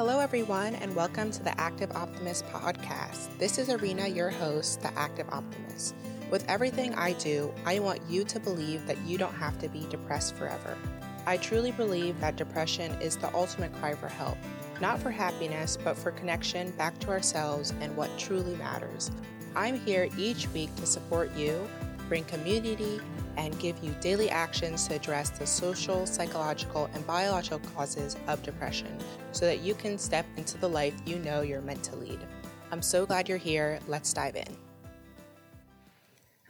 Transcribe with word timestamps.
Hello, 0.00 0.18
everyone, 0.18 0.76
and 0.76 0.96
welcome 0.96 1.30
to 1.30 1.42
the 1.42 1.60
Active 1.60 1.92
Optimist 1.92 2.46
podcast. 2.46 3.36
This 3.36 3.58
is 3.58 3.68
Irina, 3.68 4.08
your 4.08 4.30
host, 4.30 4.80
the 4.80 4.90
Active 4.98 5.28
Optimist. 5.28 5.94
With 6.30 6.42
everything 6.48 6.94
I 6.94 7.12
do, 7.12 7.52
I 7.66 7.80
want 7.80 8.00
you 8.08 8.24
to 8.24 8.40
believe 8.40 8.86
that 8.86 8.96
you 9.02 9.18
don't 9.18 9.34
have 9.34 9.58
to 9.58 9.68
be 9.68 9.86
depressed 9.90 10.36
forever. 10.36 10.78
I 11.26 11.36
truly 11.36 11.72
believe 11.72 12.18
that 12.18 12.36
depression 12.36 12.92
is 12.92 13.16
the 13.18 13.30
ultimate 13.34 13.74
cry 13.74 13.94
for 13.94 14.08
help, 14.08 14.38
not 14.80 15.02
for 15.02 15.10
happiness, 15.10 15.76
but 15.76 15.98
for 15.98 16.12
connection 16.12 16.70
back 16.78 16.98
to 17.00 17.10
ourselves 17.10 17.74
and 17.82 17.94
what 17.94 18.08
truly 18.16 18.56
matters. 18.56 19.10
I'm 19.54 19.78
here 19.78 20.08
each 20.16 20.48
week 20.54 20.74
to 20.76 20.86
support 20.86 21.30
you, 21.36 21.68
bring 22.08 22.24
community, 22.24 23.02
and 23.36 23.58
give 23.58 23.82
you 23.82 23.94
daily 24.00 24.30
actions 24.30 24.86
to 24.88 24.94
address 24.94 25.30
the 25.30 25.46
social, 25.46 26.06
psychological, 26.06 26.90
and 26.94 27.06
biological 27.06 27.60
causes 27.74 28.16
of 28.26 28.42
depression 28.42 28.96
so 29.32 29.44
that 29.46 29.60
you 29.60 29.74
can 29.74 29.98
step 29.98 30.26
into 30.36 30.58
the 30.58 30.68
life 30.68 30.94
you 31.06 31.18
know 31.18 31.42
you're 31.42 31.60
meant 31.60 31.82
to 31.84 31.96
lead. 31.96 32.20
I'm 32.70 32.82
so 32.82 33.06
glad 33.06 33.28
you're 33.28 33.38
here. 33.38 33.80
Let's 33.88 34.12
dive 34.12 34.36
in. 34.36 34.56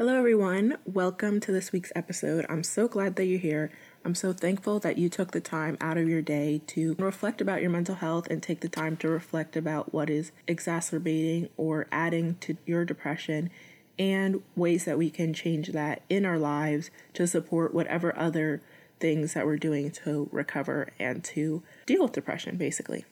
Hello, 0.00 0.16
everyone. 0.16 0.78
Welcome 0.86 1.40
to 1.40 1.52
this 1.52 1.72
week's 1.72 1.92
episode. 1.94 2.46
I'm 2.48 2.62
so 2.62 2.88
glad 2.88 3.16
that 3.16 3.26
you're 3.26 3.38
here. 3.38 3.70
I'm 4.02 4.14
so 4.14 4.32
thankful 4.32 4.78
that 4.80 4.96
you 4.96 5.10
took 5.10 5.32
the 5.32 5.42
time 5.42 5.76
out 5.78 5.98
of 5.98 6.08
your 6.08 6.22
day 6.22 6.62
to 6.68 6.94
reflect 6.98 7.42
about 7.42 7.60
your 7.60 7.68
mental 7.68 7.96
health 7.96 8.26
and 8.30 8.42
take 8.42 8.60
the 8.60 8.68
time 8.70 8.96
to 8.96 9.10
reflect 9.10 9.56
about 9.56 9.92
what 9.92 10.08
is 10.08 10.32
exacerbating 10.48 11.50
or 11.58 11.86
adding 11.92 12.36
to 12.40 12.56
your 12.64 12.86
depression 12.86 13.50
and 14.00 14.42
ways 14.56 14.86
that 14.86 14.96
we 14.96 15.10
can 15.10 15.34
change 15.34 15.68
that 15.68 16.00
in 16.08 16.24
our 16.24 16.38
lives 16.38 16.90
to 17.12 17.26
support 17.26 17.74
whatever 17.74 18.18
other 18.18 18.62
things 18.98 19.34
that 19.34 19.44
we're 19.44 19.58
doing 19.58 19.90
to 19.90 20.26
recover 20.32 20.88
and 20.98 21.22
to 21.22 21.62
deal 21.84 22.02
with 22.02 22.12
depression, 22.12 22.56
basically. 22.56 23.04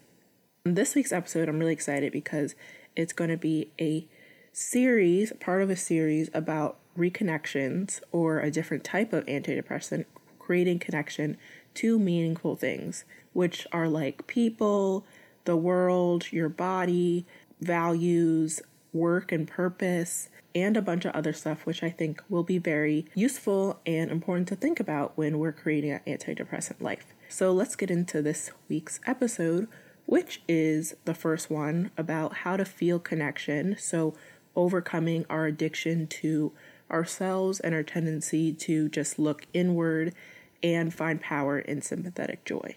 This 0.65 0.95
week's 0.95 1.13
episode, 1.13 1.47
I'm 1.47 1.59
really 1.59 1.75
excited 1.75 2.11
because 2.11 2.55
it's 2.97 3.13
going 3.13 3.29
to 3.29 3.37
be 3.37 3.71
a 3.79 4.07
series, 4.51 5.31
part 5.39 5.61
of 5.61 5.69
a 5.69 5.77
series 5.77 6.31
about 6.33 6.79
reconnections 6.97 8.01
or 8.11 8.41
a 8.41 8.51
different 8.51 8.83
type 8.83 9.13
of 9.13 9.27
antidepressant, 9.27 10.07
creating 10.39 10.79
connection 10.79 11.37
to 11.75 11.99
meaningful 11.99 12.57
things, 12.57 13.05
which 13.35 13.67
are 13.73 13.89
like 13.89 14.27
people, 14.27 15.05
the 15.45 15.57
world, 15.57 16.33
your 16.33 16.49
body, 16.49 17.27
values, 17.61 18.63
work 18.93 19.33
and 19.33 19.47
purpose, 19.47 20.29
and 20.55 20.77
a 20.77 20.83
bunch 20.83 21.05
of 21.05 21.15
other 21.15 21.33
stuff, 21.33 21.67
which 21.67 21.83
I 21.83 21.91
think 21.91 22.23
will 22.29 22.43
be 22.43 22.59
very 22.59 23.07
useful 23.15 23.81
and 23.87 24.11
important 24.11 24.49
to 24.49 24.57
think 24.57 24.81
about 24.81 25.17
when 25.17 25.39
we're 25.39 25.53
creating 25.53 25.93
an 25.93 26.01
antidepressant 26.07 26.81
life. 26.81 27.15
So 27.29 27.53
let's 27.53 27.77
get 27.77 27.91
into 27.91 28.23
this 28.23 28.51
week's 28.69 29.01
episode, 29.07 29.69
which 30.07 30.43
is 30.49 30.97
the 31.05 31.15
first 31.15 31.51
one 31.51 31.91
about 31.97 32.39
how 32.39 32.57
to 32.57 32.65
feel 32.65 32.99
connection. 32.99 33.77
So, 33.79 34.15
overcoming 34.57 35.25
our 35.31 35.47
addiction 35.47 36.07
to 36.09 36.53
ourselves 36.91 37.61
and 37.61 37.75
our 37.75 37.83
tendency 37.83 38.53
to 38.53 38.89
just 38.89 39.19
look 39.19 39.47
inward 39.53 40.15
and 40.63 40.93
find 40.93 41.21
power 41.21 41.59
in 41.59 41.83
sympathetic 41.83 42.45
joy. 42.45 42.75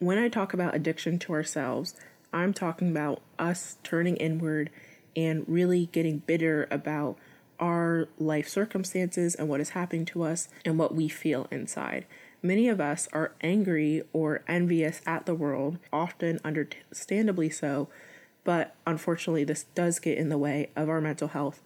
When 0.00 0.18
I 0.18 0.28
talk 0.28 0.54
about 0.54 0.74
addiction 0.74 1.18
to 1.20 1.32
ourselves, 1.32 1.94
I'm 2.32 2.52
talking 2.52 2.90
about 2.90 3.20
us 3.38 3.76
turning 3.82 4.16
inward 4.16 4.70
and 5.18 5.44
really 5.48 5.86
getting 5.86 6.18
bitter 6.18 6.68
about 6.70 7.18
our 7.58 8.06
life 8.20 8.48
circumstances 8.48 9.34
and 9.34 9.48
what 9.48 9.60
is 9.60 9.70
happening 9.70 10.04
to 10.04 10.22
us 10.22 10.48
and 10.64 10.78
what 10.78 10.94
we 10.94 11.08
feel 11.08 11.48
inside. 11.50 12.06
Many 12.40 12.68
of 12.68 12.80
us 12.80 13.08
are 13.12 13.32
angry 13.40 14.04
or 14.12 14.44
envious 14.46 15.02
at 15.04 15.26
the 15.26 15.34
world, 15.34 15.80
often 15.92 16.38
understandably 16.44 17.50
so, 17.50 17.88
but 18.44 18.76
unfortunately, 18.86 19.42
this 19.42 19.64
does 19.74 19.98
get 19.98 20.16
in 20.16 20.28
the 20.28 20.38
way 20.38 20.70
of 20.76 20.88
our 20.88 21.00
mental 21.00 21.26
health 21.26 21.62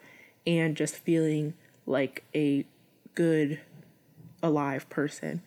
and 0.47 0.75
just 0.75 0.97
feeling 0.97 1.53
like 1.85 2.25
a 2.35 2.65
good, 3.15 3.61
alive 4.43 4.89
person. 4.89 5.43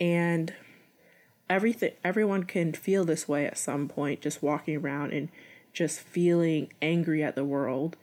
And 0.00 0.52
everything, 1.48 1.92
everyone 2.02 2.42
can 2.42 2.72
feel 2.72 3.04
this 3.04 3.28
way 3.28 3.46
at 3.46 3.58
some 3.58 3.86
point, 3.88 4.22
just 4.22 4.42
walking 4.42 4.76
around 4.76 5.12
and 5.12 5.28
just 5.74 6.00
feeling 6.00 6.72
angry 6.80 7.22
at 7.22 7.34
the 7.34 7.44
world, 7.44 7.96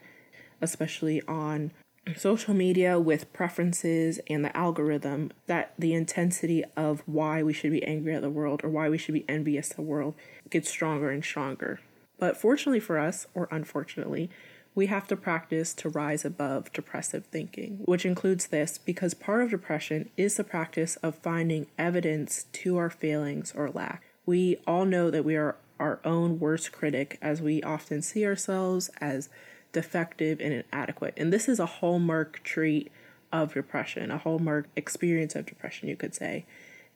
especially 0.60 1.20
on 1.22 1.72
social 2.16 2.54
media 2.54 2.98
with 2.98 3.32
preferences 3.32 4.20
and 4.28 4.44
the 4.44 4.56
algorithm, 4.56 5.32
that 5.46 5.72
the 5.78 5.94
intensity 5.94 6.64
of 6.76 7.02
why 7.06 7.42
we 7.42 7.52
should 7.52 7.72
be 7.72 7.84
angry 7.84 8.14
at 8.14 8.22
the 8.22 8.30
world 8.30 8.60
or 8.62 8.68
why 8.68 8.88
we 8.88 8.98
should 8.98 9.14
be 9.14 9.28
envious 9.28 9.70
of 9.70 9.76
the 9.76 9.82
world 9.82 10.14
gets 10.50 10.68
stronger 10.68 11.10
and 11.10 11.24
stronger. 11.24 11.80
But 12.18 12.36
fortunately 12.36 12.80
for 12.80 12.98
us, 12.98 13.26
or 13.34 13.48
unfortunately, 13.50 14.30
we 14.74 14.86
have 14.86 15.06
to 15.08 15.16
practice 15.16 15.74
to 15.74 15.88
rise 15.88 16.24
above 16.24 16.72
depressive 16.72 17.26
thinking, 17.26 17.80
which 17.84 18.06
includes 18.06 18.46
this 18.46 18.78
because 18.78 19.12
part 19.14 19.42
of 19.42 19.50
depression 19.50 20.08
is 20.16 20.36
the 20.36 20.44
practice 20.44 20.96
of 20.96 21.14
finding 21.16 21.66
evidence 21.78 22.46
to 22.52 22.78
our 22.78 22.90
failings 22.90 23.52
or 23.54 23.70
lack. 23.70 24.02
We 24.24 24.58
all 24.66 24.84
know 24.84 25.10
that 25.10 25.24
we 25.24 25.36
are 25.36 25.56
our 25.78 26.00
own 26.04 26.38
worst 26.38 26.72
critic 26.72 27.18
as 27.20 27.42
we 27.42 27.62
often 27.62 28.02
see 28.02 28.26
ourselves 28.26 28.90
as 29.00 29.28
defective 29.72 30.40
and 30.40 30.52
inadequate. 30.52 31.14
And 31.16 31.32
this 31.32 31.48
is 31.48 31.58
a 31.58 31.66
hallmark 31.66 32.42
trait 32.44 32.90
of 33.32 33.54
depression, 33.54 34.10
a 34.10 34.18
hallmark 34.18 34.68
experience 34.76 35.34
of 35.34 35.46
depression, 35.46 35.88
you 35.88 35.96
could 35.96 36.14
say. 36.14 36.44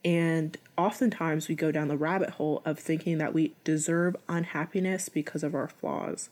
And 0.04 0.56
oftentimes 0.76 1.48
we 1.48 1.54
go 1.54 1.72
down 1.72 1.88
the 1.88 1.96
rabbit 1.96 2.30
hole 2.30 2.62
of 2.64 2.78
thinking 2.78 3.18
that 3.18 3.34
we 3.34 3.54
deserve 3.64 4.14
unhappiness 4.28 5.08
because 5.08 5.42
of 5.42 5.54
our 5.54 5.68
flaws. 5.68 6.28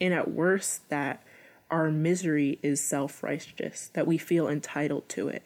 And 0.00 0.12
at 0.12 0.30
worst, 0.30 0.88
that 0.88 1.22
our 1.70 1.90
misery 1.90 2.58
is 2.62 2.80
self 2.80 3.22
righteous, 3.22 3.90
that 3.92 4.06
we 4.06 4.18
feel 4.18 4.48
entitled 4.48 5.08
to 5.10 5.28
it. 5.28 5.44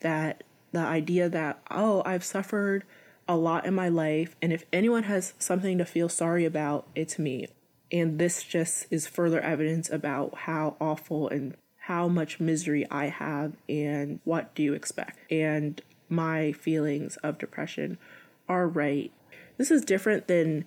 That 0.00 0.44
the 0.72 0.80
idea 0.80 1.28
that, 1.28 1.60
oh, 1.70 2.02
I've 2.06 2.24
suffered 2.24 2.84
a 3.28 3.36
lot 3.36 3.66
in 3.66 3.74
my 3.74 3.88
life, 3.88 4.34
and 4.40 4.52
if 4.52 4.64
anyone 4.72 5.04
has 5.04 5.34
something 5.38 5.76
to 5.78 5.84
feel 5.84 6.08
sorry 6.08 6.44
about, 6.44 6.86
it's 6.94 7.18
me. 7.18 7.46
And 7.92 8.18
this 8.18 8.42
just 8.42 8.86
is 8.90 9.06
further 9.06 9.40
evidence 9.40 9.90
about 9.90 10.34
how 10.38 10.76
awful 10.80 11.28
and 11.28 11.54
how 11.76 12.08
much 12.08 12.40
misery 12.40 12.86
I 12.90 13.06
have, 13.06 13.52
and 13.68 14.20
what 14.24 14.54
do 14.54 14.62
you 14.62 14.74
expect? 14.74 15.18
And 15.30 15.80
my 16.08 16.52
feelings 16.52 17.16
of 17.18 17.38
depression 17.38 17.98
are 18.48 18.66
right. 18.66 19.12
This 19.58 19.70
is 19.70 19.84
different 19.84 20.26
than 20.26 20.64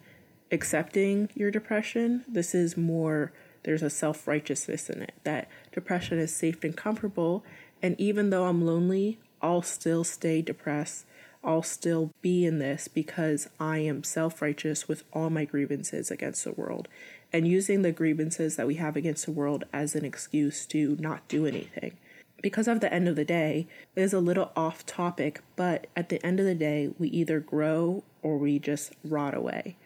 accepting 0.51 1.29
your 1.33 1.51
depression. 1.51 2.25
This 2.27 2.53
is 2.53 2.77
more, 2.77 3.31
there's 3.63 3.83
a 3.83 3.89
self 3.89 4.27
righteousness 4.27 4.89
in 4.89 5.01
it 5.01 5.13
that 5.23 5.47
depression 5.71 6.19
is 6.19 6.35
safe 6.35 6.63
and 6.63 6.75
comfortable. 6.75 7.43
And 7.81 7.99
even 7.99 8.29
though 8.29 8.45
I'm 8.45 8.65
lonely, 8.65 9.19
I'll 9.41 9.63
still 9.63 10.03
stay 10.03 10.41
depressed 10.41 11.05
I'll 11.43 11.63
still 11.63 12.11
be 12.21 12.45
in 12.45 12.59
this 12.59 12.87
because 12.87 13.49
I 13.59 13.79
am 13.79 14.03
self 14.03 14.41
righteous 14.41 14.87
with 14.87 15.03
all 15.11 15.29
my 15.29 15.45
grievances 15.45 16.11
against 16.11 16.43
the 16.43 16.51
world 16.51 16.87
and 17.33 17.47
using 17.47 17.81
the 17.81 17.91
grievances 17.91 18.55
that 18.55 18.67
we 18.67 18.75
have 18.75 18.95
against 18.95 19.25
the 19.25 19.31
world 19.31 19.63
as 19.73 19.95
an 19.95 20.05
excuse 20.05 20.65
to 20.67 20.97
not 20.99 21.27
do 21.27 21.45
anything. 21.45 21.97
Because 22.41 22.67
of 22.67 22.79
the 22.79 22.91
end 22.93 23.07
of 23.07 23.15
the 23.15 23.25
day, 23.25 23.67
it 23.95 24.01
is 24.01 24.13
a 24.13 24.19
little 24.19 24.51
off 24.55 24.85
topic, 24.85 25.41
but 25.55 25.87
at 25.95 26.09
the 26.09 26.23
end 26.25 26.39
of 26.39 26.45
the 26.45 26.55
day, 26.55 26.91
we 26.97 27.07
either 27.09 27.39
grow 27.39 28.03
or 28.21 28.37
we 28.37 28.59
just 28.59 28.93
rot 29.03 29.35
away. 29.35 29.77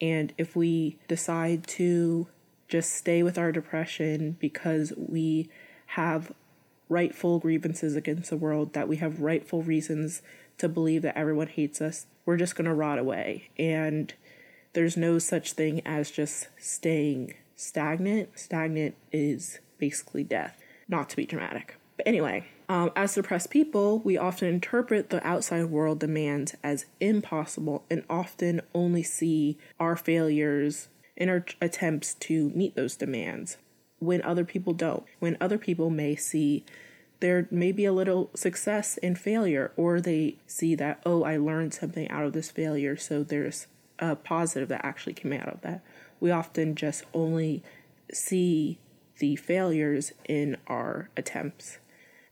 And 0.00 0.32
if 0.38 0.54
we 0.54 0.96
decide 1.08 1.66
to 1.68 2.28
just 2.68 2.92
stay 2.92 3.22
with 3.22 3.38
our 3.38 3.52
depression 3.52 4.36
because 4.38 4.92
we 4.96 5.48
have 5.86 6.32
rightful 6.88 7.38
grievances 7.38 7.96
against 7.96 8.30
the 8.30 8.36
world, 8.36 8.72
that 8.74 8.88
we 8.88 8.96
have 8.96 9.20
rightful 9.20 9.62
reasons 9.62 10.22
to 10.58 10.68
believe 10.68 11.02
that 11.02 11.18
everyone 11.18 11.48
hates 11.48 11.80
us, 11.80 12.06
we're 12.26 12.36
just 12.36 12.56
going 12.56 12.66
to 12.66 12.74
rot 12.74 12.98
away. 12.98 13.50
And 13.58 14.12
there's 14.72 14.96
no 14.96 15.18
such 15.18 15.52
thing 15.52 15.80
as 15.86 16.10
just 16.10 16.48
staying 16.58 17.34
stagnant. 17.56 18.38
Stagnant 18.38 18.96
is 19.12 19.60
basically 19.78 20.24
death, 20.24 20.62
not 20.88 21.08
to 21.10 21.16
be 21.16 21.26
dramatic. 21.26 21.76
But 21.96 22.06
anyway, 22.06 22.46
um, 22.68 22.90
as 22.96 23.14
depressed 23.14 23.50
people, 23.50 24.00
we 24.00 24.16
often 24.16 24.48
interpret 24.48 25.10
the 25.10 25.24
outside 25.26 25.66
world 25.66 26.00
demands 26.00 26.54
as 26.62 26.86
impossible 27.00 27.84
and 27.90 28.04
often 28.08 28.62
only 28.74 29.02
see 29.02 29.58
our 29.78 29.96
failures 29.96 30.88
in 31.16 31.28
our 31.28 31.44
attempts 31.60 32.14
to 32.14 32.50
meet 32.50 32.74
those 32.74 32.96
demands 32.96 33.58
when 33.98 34.22
other 34.22 34.44
people 34.44 34.72
don't. 34.72 35.04
When 35.20 35.36
other 35.40 35.58
people 35.58 35.90
may 35.90 36.16
see 36.16 36.64
there 37.20 37.46
may 37.50 37.72
be 37.72 37.84
a 37.84 37.92
little 37.92 38.30
success 38.34 38.98
and 39.02 39.18
failure, 39.18 39.72
or 39.76 40.00
they 40.00 40.36
see 40.46 40.74
that, 40.74 41.00
oh, 41.06 41.22
I 41.22 41.36
learned 41.36 41.74
something 41.74 42.08
out 42.10 42.24
of 42.24 42.32
this 42.32 42.50
failure, 42.50 42.96
so 42.96 43.22
there's 43.22 43.66
a 43.98 44.16
positive 44.16 44.68
that 44.68 44.84
actually 44.84 45.14
came 45.14 45.32
out 45.32 45.48
of 45.48 45.60
that. 45.62 45.82
We 46.20 46.30
often 46.30 46.74
just 46.74 47.04
only 47.14 47.62
see 48.12 48.78
the 49.18 49.36
failures 49.36 50.12
in 50.28 50.56
our 50.66 51.08
attempts. 51.16 51.78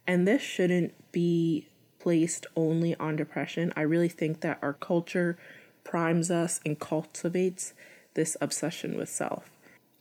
And 0.06 0.26
this 0.26 0.42
shouldn't 0.42 0.94
be 1.12 1.68
placed 2.00 2.46
only 2.56 2.96
on 2.96 3.16
depression. 3.16 3.72
I 3.76 3.82
really 3.82 4.08
think 4.08 4.40
that 4.40 4.58
our 4.60 4.72
culture 4.72 5.38
primes 5.84 6.30
us 6.30 6.60
and 6.66 6.78
cultivates 6.78 7.74
this 8.14 8.36
obsession 8.40 8.96
with 8.96 9.08
self. 9.08 9.50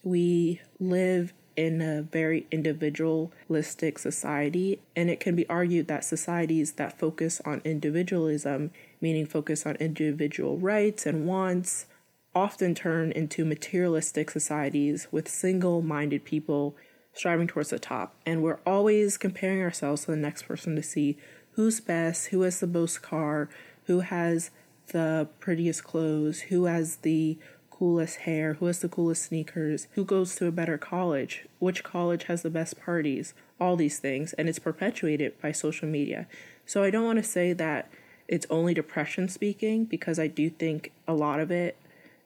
We 0.03 0.61
live 0.79 1.33
in 1.55 1.81
a 1.81 2.01
very 2.01 2.47
individualistic 2.51 3.99
society, 3.99 4.79
and 4.95 5.09
it 5.09 5.19
can 5.19 5.35
be 5.35 5.47
argued 5.49 5.87
that 5.87 6.03
societies 6.03 6.73
that 6.73 6.97
focus 6.97 7.41
on 7.45 7.61
individualism, 7.63 8.71
meaning 8.99 9.25
focus 9.25 9.65
on 9.65 9.75
individual 9.75 10.57
rights 10.57 11.05
and 11.05 11.25
wants, 11.25 11.85
often 12.33 12.73
turn 12.73 13.11
into 13.11 13.43
materialistic 13.43 14.29
societies 14.31 15.07
with 15.11 15.27
single 15.27 15.81
minded 15.81 16.23
people 16.23 16.75
striving 17.13 17.47
towards 17.47 17.69
the 17.69 17.79
top. 17.79 18.15
And 18.25 18.41
we're 18.41 18.59
always 18.65 19.17
comparing 19.17 19.61
ourselves 19.61 20.05
to 20.05 20.11
the 20.11 20.17
next 20.17 20.43
person 20.43 20.75
to 20.75 20.83
see 20.83 21.17
who's 21.51 21.81
best, 21.81 22.27
who 22.27 22.41
has 22.43 22.59
the 22.59 22.67
most 22.67 23.01
car, 23.01 23.49
who 23.85 23.99
has 23.99 24.51
the 24.87 25.27
prettiest 25.39 25.83
clothes, 25.83 26.41
who 26.41 26.65
has 26.65 26.97
the 26.97 27.37
coolest 27.81 28.17
hair, 28.17 28.53
who 28.53 28.67
has 28.67 28.77
the 28.77 28.87
coolest 28.87 29.23
sneakers, 29.23 29.87
who 29.93 30.05
goes 30.05 30.35
to 30.35 30.45
a 30.45 30.51
better 30.51 30.77
college, 30.77 31.47
which 31.57 31.83
college 31.83 32.25
has 32.25 32.43
the 32.43 32.49
best 32.51 32.79
parties, 32.79 33.33
all 33.59 33.75
these 33.75 33.97
things. 33.97 34.33
And 34.33 34.47
it's 34.47 34.59
perpetuated 34.59 35.41
by 35.41 35.51
social 35.51 35.87
media. 35.87 36.27
So 36.67 36.83
I 36.83 36.91
don't 36.91 37.05
want 37.05 37.17
to 37.17 37.23
say 37.23 37.53
that 37.53 37.91
it's 38.27 38.45
only 38.51 38.75
depression 38.75 39.27
speaking 39.29 39.85
because 39.85 40.19
I 40.19 40.27
do 40.27 40.47
think 40.47 40.91
a 41.07 41.15
lot 41.15 41.39
of 41.39 41.49
it, 41.49 41.75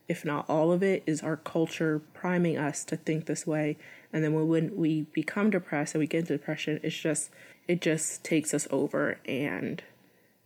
if 0.10 0.26
not 0.26 0.44
all 0.50 0.74
of 0.74 0.84
it, 0.84 1.04
is 1.06 1.22
our 1.22 1.38
culture 1.38 2.02
priming 2.14 2.58
us 2.58 2.84
to 2.84 2.98
think 2.98 3.26
this 3.26 3.48
way. 3.48 3.78
And 4.12 4.26
then 4.26 4.34
when 4.34 4.76
we 4.76 5.04
become 5.14 5.52
depressed 5.52 5.96
and 5.96 6.02
we 6.02 6.08
get 6.08 6.20
into 6.20 6.38
depression, 6.38 6.82
it's 6.84 7.00
just, 7.00 7.30
it 7.66 7.80
just 7.80 8.26
takes 8.26 8.54
us 8.54 8.68
over 8.72 9.20
and 9.26 9.82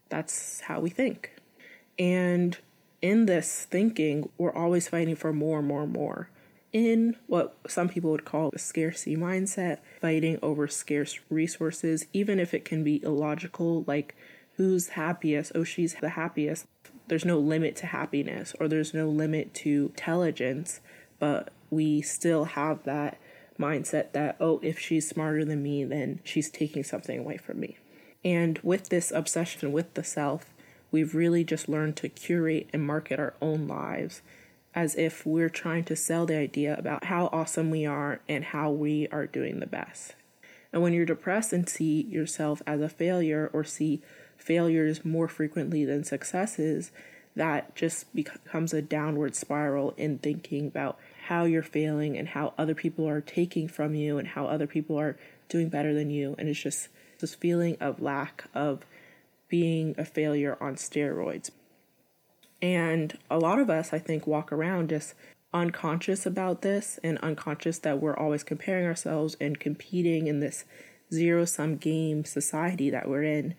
that's 0.10 0.62
how 0.62 0.80
we 0.80 0.92
think. 0.92 1.32
And 1.98 2.60
in 3.02 3.26
this 3.26 3.66
thinking, 3.70 4.30
we're 4.38 4.54
always 4.54 4.88
fighting 4.88 5.16
for 5.16 5.34
more 5.34 5.62
more 5.62 5.88
more. 5.88 6.30
In 6.72 7.16
what 7.26 7.58
some 7.68 7.90
people 7.90 8.12
would 8.12 8.26
call 8.26 8.52
a 8.54 8.60
scarcity 8.60 9.18
mindset, 9.18 9.80
fighting 10.02 10.38
over 10.44 10.68
scarce 10.68 11.20
resources, 11.30 12.06
even 12.14 12.40
if 12.40 12.54
it 12.54 12.64
can 12.64 12.84
be 12.84 13.02
illogical, 13.04 13.84
like 13.88 14.16
who's 14.58 14.90
happiest? 14.90 15.52
Oh, 15.56 15.64
she's 15.64 15.96
the 15.96 16.10
happiest. 16.10 16.68
There's 17.08 17.26
no 17.26 17.40
limit 17.40 17.76
to 17.78 17.88
happiness 17.88 18.54
or 18.60 18.68
there's 18.68 18.94
no 18.94 19.10
limit 19.10 19.54
to 19.56 19.92
intelligence, 19.96 20.80
but 21.18 21.52
we 21.72 22.02
still 22.02 22.46
have 22.46 22.84
that 22.84 23.18
mindset 23.60 24.12
that, 24.12 24.38
oh, 24.40 24.60
if 24.62 24.78
she's 24.78 25.08
smarter 25.08 25.44
than 25.44 25.64
me, 25.64 25.84
then 25.84 26.20
she's 26.24 26.50
taking 26.50 26.84
something 26.84 27.20
away 27.20 27.38
from 27.38 27.60
me. 27.60 27.78
And 28.24 28.60
with 28.60 28.90
this 28.90 29.12
obsession 29.12 29.72
with 29.72 29.94
the 29.94 30.04
self, 30.04 30.54
We've 30.92 31.14
really 31.14 31.44
just 31.44 31.70
learned 31.70 31.96
to 31.98 32.10
curate 32.10 32.70
and 32.74 32.86
market 32.86 33.20
our 33.20 33.34
own 33.42 33.68
lives 33.68 34.22
as 34.76 34.96
if 34.96 35.26
we're 35.26 35.50
trying 35.50 35.84
to 35.84 35.96
sell 35.96 36.26
the 36.26 36.38
idea 36.38 36.76
about 36.78 37.06
how 37.06 37.30
awesome 37.32 37.70
we 37.70 37.86
are 37.86 38.20
and 38.28 38.44
how 38.44 38.72
we 38.72 39.08
are 39.08 39.26
doing 39.26 39.60
the 39.60 39.68
best. 39.68 40.16
And 40.72 40.82
when 40.82 40.94
you're 40.94 41.06
depressed 41.06 41.54
and 41.54 41.68
see 41.68 42.04
yourself 42.04 42.62
as 42.68 42.82
a 42.82 42.90
failure 42.90 43.50
or 43.52 43.64
see 43.64 44.02
failures 44.38 45.04
more 45.04 45.28
frequently 45.28 45.86
than 45.86 46.04
successes, 46.04 46.92
that 47.36 47.76
just 47.76 48.14
becomes 48.14 48.74
a 48.74 48.82
downward 48.82 49.36
spiral 49.36 49.94
in 49.98 50.18
thinking 50.20 50.68
about 50.68 51.00
how 51.28 51.46
you're 51.46 51.64
failing 51.64 52.18
and 52.18 52.30
how 52.30 52.54
other 52.58 52.76
people 52.76 53.08
are 53.08 53.22
taking 53.22 53.68
from 53.68 53.96
you 53.96 54.18
and 54.18 54.30
how 54.30 54.46
other 54.46 54.68
people 54.68 55.00
are 55.00 55.18
doing 55.48 55.70
better 55.70 55.94
than 55.94 56.10
you. 56.10 56.36
And 56.38 56.50
it's 56.50 56.62
just 56.62 56.90
this 57.20 57.36
feeling 57.36 57.78
of 57.80 58.02
lack 58.02 58.46
of 58.54 58.86
being 59.50 59.96
a 59.98 60.06
failure 60.06 60.58
on 60.62 60.76
steroids. 60.76 61.50
And 62.62 63.18
a 63.30 63.40
lot 63.40 63.60
of 63.60 63.70
us, 63.70 63.94
I 63.94 64.00
think, 64.00 64.28
walk 64.28 64.52
around 64.52 64.90
just 64.90 65.14
unconscious 65.54 66.26
about 66.26 66.62
this 66.62 67.00
and 67.04 67.18
unconscious 67.20 67.80
that 67.80 68.02
we're 68.02 68.16
always 68.16 68.44
comparing 68.44 68.86
ourselves 68.86 69.36
and 69.42 69.60
competing 69.60 70.28
in 70.28 70.40
this 70.40 70.66
zero 71.12 71.46
sum 71.46 71.78
game 71.78 72.24
society 72.26 72.90
that 72.90 73.10
we're 73.10 73.24
in. 73.24 73.56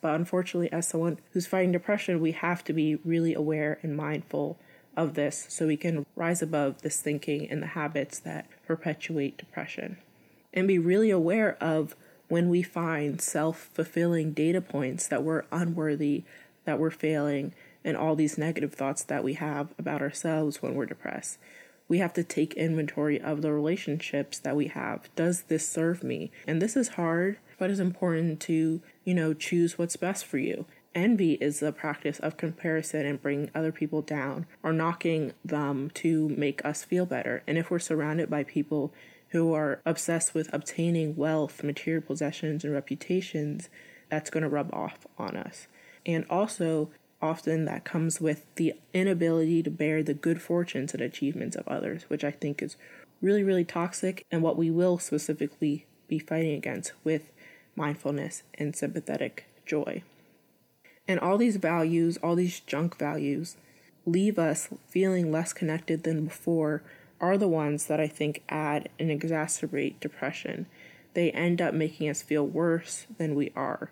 But 0.00 0.14
unfortunately, 0.14 0.70
as 0.70 0.86
someone 0.86 1.18
who's 1.32 1.46
fighting 1.46 1.72
depression, 1.72 2.20
we 2.20 2.32
have 2.32 2.62
to 2.64 2.72
be 2.72 2.96
really 2.96 3.34
aware 3.34 3.78
and 3.82 3.96
mindful 3.96 4.58
of 4.96 5.14
this 5.14 5.46
so 5.48 5.66
we 5.66 5.76
can 5.76 6.06
rise 6.14 6.42
above 6.42 6.82
this 6.82 7.00
thinking 7.00 7.50
and 7.50 7.62
the 7.62 7.68
habits 7.68 8.18
that 8.20 8.46
perpetuate 8.66 9.38
depression. 9.38 9.96
And 10.52 10.68
be 10.68 10.78
really 10.78 11.10
aware 11.10 11.56
of 11.60 11.96
when 12.28 12.48
we 12.48 12.62
find 12.62 13.20
self 13.20 13.70
fulfilling 13.72 14.32
data 14.32 14.60
points 14.60 15.06
that 15.08 15.22
we're 15.22 15.44
unworthy, 15.52 16.24
that 16.64 16.78
we're 16.78 16.90
failing, 16.90 17.54
and 17.84 17.96
all 17.96 18.16
these 18.16 18.38
negative 18.38 18.72
thoughts 18.72 19.04
that 19.04 19.22
we 19.22 19.34
have 19.34 19.68
about 19.78 20.00
ourselves 20.00 20.62
when 20.62 20.74
we're 20.74 20.86
depressed. 20.86 21.38
We 21.86 21.98
have 21.98 22.14
to 22.14 22.24
take 22.24 22.54
inventory 22.54 23.20
of 23.20 23.42
the 23.42 23.52
relationships 23.52 24.38
that 24.38 24.56
we 24.56 24.68
have. 24.68 25.14
Does 25.14 25.42
this 25.42 25.68
serve 25.68 26.02
me? 26.02 26.30
And 26.46 26.62
this 26.62 26.76
is 26.76 26.88
hard, 26.88 27.38
but 27.58 27.70
it's 27.70 27.80
important 27.80 28.40
to, 28.40 28.80
you 29.04 29.14
know, 29.14 29.34
choose 29.34 29.76
what's 29.76 29.96
best 29.96 30.24
for 30.24 30.38
you. 30.38 30.64
Envy 30.94 31.32
is 31.34 31.60
the 31.60 31.72
practice 31.72 32.20
of 32.20 32.36
comparison 32.36 33.04
and 33.04 33.20
bringing 33.20 33.50
other 33.54 33.72
people 33.72 34.00
down 34.00 34.46
or 34.62 34.72
knocking 34.72 35.32
them 35.44 35.90
to 35.94 36.28
make 36.30 36.64
us 36.64 36.84
feel 36.84 37.04
better. 37.04 37.42
And 37.46 37.58
if 37.58 37.70
we're 37.70 37.80
surrounded 37.80 38.30
by 38.30 38.44
people 38.44 38.92
who 39.34 39.52
are 39.52 39.82
obsessed 39.84 40.32
with 40.32 40.48
obtaining 40.54 41.16
wealth, 41.16 41.64
material 41.64 42.00
possessions, 42.00 42.62
and 42.62 42.72
reputations, 42.72 43.68
that's 44.08 44.30
going 44.30 44.44
to 44.44 44.48
rub 44.48 44.72
off 44.72 45.08
on 45.18 45.36
us. 45.36 45.66
And 46.06 46.24
also, 46.30 46.90
often 47.20 47.64
that 47.64 47.84
comes 47.84 48.20
with 48.20 48.46
the 48.54 48.74
inability 48.92 49.60
to 49.64 49.70
bear 49.70 50.04
the 50.04 50.14
good 50.14 50.40
fortunes 50.40 50.94
and 50.94 51.02
achievements 51.02 51.56
of 51.56 51.66
others, 51.66 52.04
which 52.04 52.22
I 52.22 52.30
think 52.30 52.62
is 52.62 52.76
really, 53.20 53.42
really 53.42 53.64
toxic 53.64 54.24
and 54.30 54.40
what 54.40 54.56
we 54.56 54.70
will 54.70 54.98
specifically 54.98 55.84
be 56.06 56.20
fighting 56.20 56.54
against 56.54 56.92
with 57.02 57.32
mindfulness 57.74 58.44
and 58.56 58.76
sympathetic 58.76 59.46
joy. 59.66 60.04
And 61.08 61.18
all 61.18 61.38
these 61.38 61.56
values, 61.56 62.18
all 62.18 62.36
these 62.36 62.60
junk 62.60 62.96
values, 62.96 63.56
leave 64.06 64.38
us 64.38 64.68
feeling 64.86 65.32
less 65.32 65.52
connected 65.52 66.04
than 66.04 66.24
before 66.26 66.84
are 67.20 67.38
the 67.38 67.48
ones 67.48 67.86
that 67.86 68.00
I 68.00 68.06
think 68.06 68.42
add 68.48 68.88
and 68.98 69.10
exacerbate 69.10 70.00
depression. 70.00 70.66
They 71.14 71.30
end 71.30 71.62
up 71.62 71.74
making 71.74 72.08
us 72.08 72.22
feel 72.22 72.46
worse 72.46 73.06
than 73.18 73.34
we 73.34 73.52
are. 73.54 73.90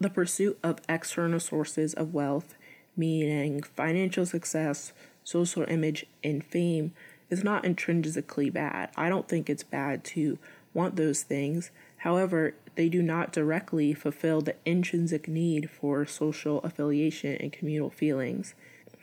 The 0.00 0.10
pursuit 0.10 0.58
of 0.62 0.80
external 0.88 1.40
sources 1.40 1.94
of 1.94 2.14
wealth, 2.14 2.54
meaning 2.96 3.62
financial 3.62 4.26
success, 4.26 4.92
social 5.22 5.64
image, 5.68 6.06
and 6.24 6.44
fame, 6.44 6.92
is 7.30 7.44
not 7.44 7.64
intrinsically 7.64 8.50
bad. 8.50 8.90
I 8.96 9.08
don't 9.08 9.28
think 9.28 9.48
it's 9.48 9.62
bad 9.62 10.04
to 10.04 10.38
want 10.74 10.96
those 10.96 11.22
things. 11.22 11.70
However, 11.98 12.54
they 12.74 12.88
do 12.88 13.02
not 13.02 13.32
directly 13.32 13.94
fulfill 13.94 14.40
the 14.40 14.56
intrinsic 14.64 15.28
need 15.28 15.70
for 15.70 16.04
social 16.04 16.58
affiliation 16.60 17.36
and 17.36 17.52
communal 17.52 17.90
feelings. 17.90 18.54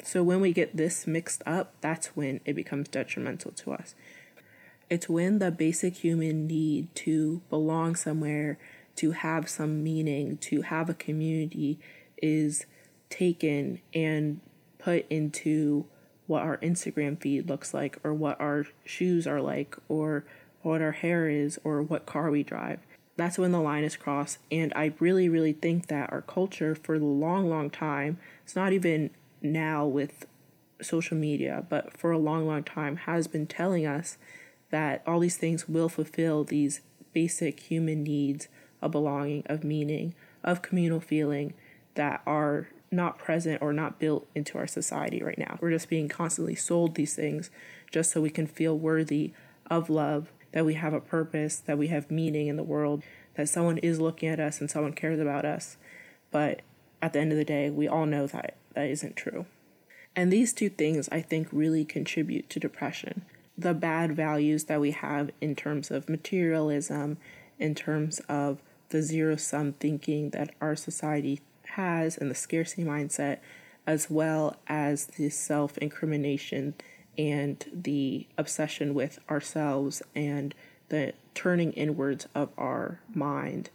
So 0.04 0.24
when 0.24 0.42
we 0.42 0.54
get 0.54 0.78
this 0.78 1.06
mixed 1.06 1.44
up, 1.46 1.74
that's 1.82 2.08
when 2.16 2.40
it 2.46 2.54
becomes 2.54 2.88
detrimental 2.88 3.52
to 3.52 3.74
us. 3.74 3.96
It's 4.90 5.08
when 5.08 5.40
the 5.40 5.52
basic 5.52 5.98
human 5.98 6.48
need 6.48 6.94
to 6.96 7.42
belong 7.50 7.96
somewhere, 7.96 8.58
to 8.96 9.12
have 9.12 9.50
some 9.50 9.84
meaning, 9.84 10.38
to 10.38 10.64
have 10.64 10.90
a 10.90 10.94
community 10.94 11.80
is 12.22 12.66
taken 13.10 13.82
and 13.94 14.42
put 14.78 15.06
into 15.10 15.86
what 16.28 16.44
our 16.44 16.58
Instagram 16.58 17.20
feed 17.20 17.48
looks 17.50 17.74
like, 17.74 17.98
or 18.04 18.14
what 18.14 18.40
our 18.40 18.66
shoes 18.84 19.26
are 19.26 19.42
like, 19.42 19.76
or 19.88 20.26
what 20.62 20.82
our 20.82 20.92
hair 20.92 21.30
is, 21.30 21.60
or 21.64 21.82
what 21.82 22.06
car 22.06 22.30
we 22.30 22.44
drive. 22.44 22.80
That's 23.16 23.38
when 23.38 23.52
the 23.52 23.62
line 23.62 23.84
is 23.84 23.96
crossed. 23.96 24.38
And 24.52 24.72
I 24.76 24.94
really, 25.00 25.28
really 25.30 25.54
think 25.54 25.88
that 25.88 26.12
our 26.12 26.22
culture, 26.22 26.76
for 26.76 26.98
the 26.98 27.06
long, 27.06 27.50
long 27.50 27.70
time, 27.70 28.18
it's 28.44 28.56
not 28.56 28.74
even 28.74 29.10
now 29.42 29.86
with 29.86 30.26
social 30.82 31.18
media, 31.18 31.66
but 31.70 31.98
for 31.98 32.12
a 32.12 32.18
long, 32.18 32.48
long 32.48 32.64
time 32.64 32.96
has 32.98 33.28
been 33.28 33.48
telling 33.48 33.86
us 33.86 34.18
that 34.70 35.04
all 35.06 35.20
these 35.20 35.38
things 35.38 35.68
will 35.68 35.90
fulfill 35.90 36.44
these 36.44 36.82
basic 37.14 37.60
human 37.60 38.04
needs 38.04 38.48
of 38.82 38.92
belonging, 38.92 39.44
of 39.48 39.64
meaning, 39.64 40.14
of 40.44 40.62
communal 40.62 41.00
feeling 41.00 41.54
that 41.96 42.22
are 42.26 42.70
not 42.92 43.18
present 43.18 43.62
or 43.62 43.74
not 43.74 44.00
built 44.00 44.28
into 44.34 44.58
our 44.58 44.68
society 44.68 45.22
right 45.22 45.38
now. 45.38 45.58
We're 45.62 45.72
just 45.72 45.90
being 45.90 46.10
constantly 46.10 46.56
sold 46.56 46.96
these 46.96 47.16
things 47.16 47.50
just 47.92 48.12
so 48.12 48.22
we 48.22 48.30
can 48.30 48.48
feel 48.48 48.78
worthy 48.78 49.34
of 49.70 49.90
love, 49.90 50.32
that 50.52 50.66
we 50.66 50.74
have 50.76 50.94
a 50.94 51.02
purpose, 51.02 51.58
that 51.58 51.78
we 51.78 51.88
have 51.88 52.10
meaning 52.10 52.48
in 52.48 52.56
the 52.56 52.64
world, 52.64 53.04
that 53.36 53.50
someone 53.50 53.78
is 53.80 54.00
looking 54.00 54.30
at 54.30 54.40
us 54.40 54.60
and 54.60 54.70
someone 54.70 54.94
cares 54.94 55.20
about 55.20 55.46
us. 55.46 55.78
But 56.32 56.62
at 57.02 57.14
the 57.14 57.20
end 57.20 57.32
of 57.32 57.38
the 57.38 57.46
day, 57.46 57.70
we 57.70 57.88
all 57.88 58.06
know 58.06 58.26
that 58.28 58.56
that 58.74 58.90
isn't 58.90 59.16
true. 59.16 59.46
And 60.16 60.32
these 60.32 60.54
two 60.54 60.70
things, 60.70 61.08
I 61.12 61.22
think, 61.22 61.48
really 61.52 61.86
contribute 61.86 62.50
to 62.50 62.60
depression. 62.60 63.24
The 63.58 63.74
bad 63.74 64.16
values 64.16 64.66
that 64.66 64.82
we 64.82 64.92
have 64.92 65.32
in 65.42 65.56
terms 65.56 65.92
of 65.92 66.10
materialism, 66.10 67.18
in 67.58 67.76
terms 67.76 68.20
of 68.28 68.60
the 68.90 69.02
zero 69.02 69.36
sum 69.36 69.74
thinking 69.74 70.32
that 70.32 70.54
our 70.60 70.76
society 70.76 71.42
has, 71.76 72.18
and 72.18 72.32
the 72.32 72.36
scarcity 72.36 72.84
mindset, 72.84 73.40
as 73.86 74.10
well 74.10 74.56
as 74.68 75.06
the 75.08 75.30
self 75.30 75.78
incrimination 75.78 76.74
and 77.18 77.66
the 77.74 78.28
obsession 78.38 78.94
with 78.94 79.20
ourselves 79.30 80.02
and 80.16 80.56
the 80.90 81.14
turning 81.34 81.72
inwards 81.74 82.28
of 82.34 82.50
our 82.58 83.00
mind 83.14 83.70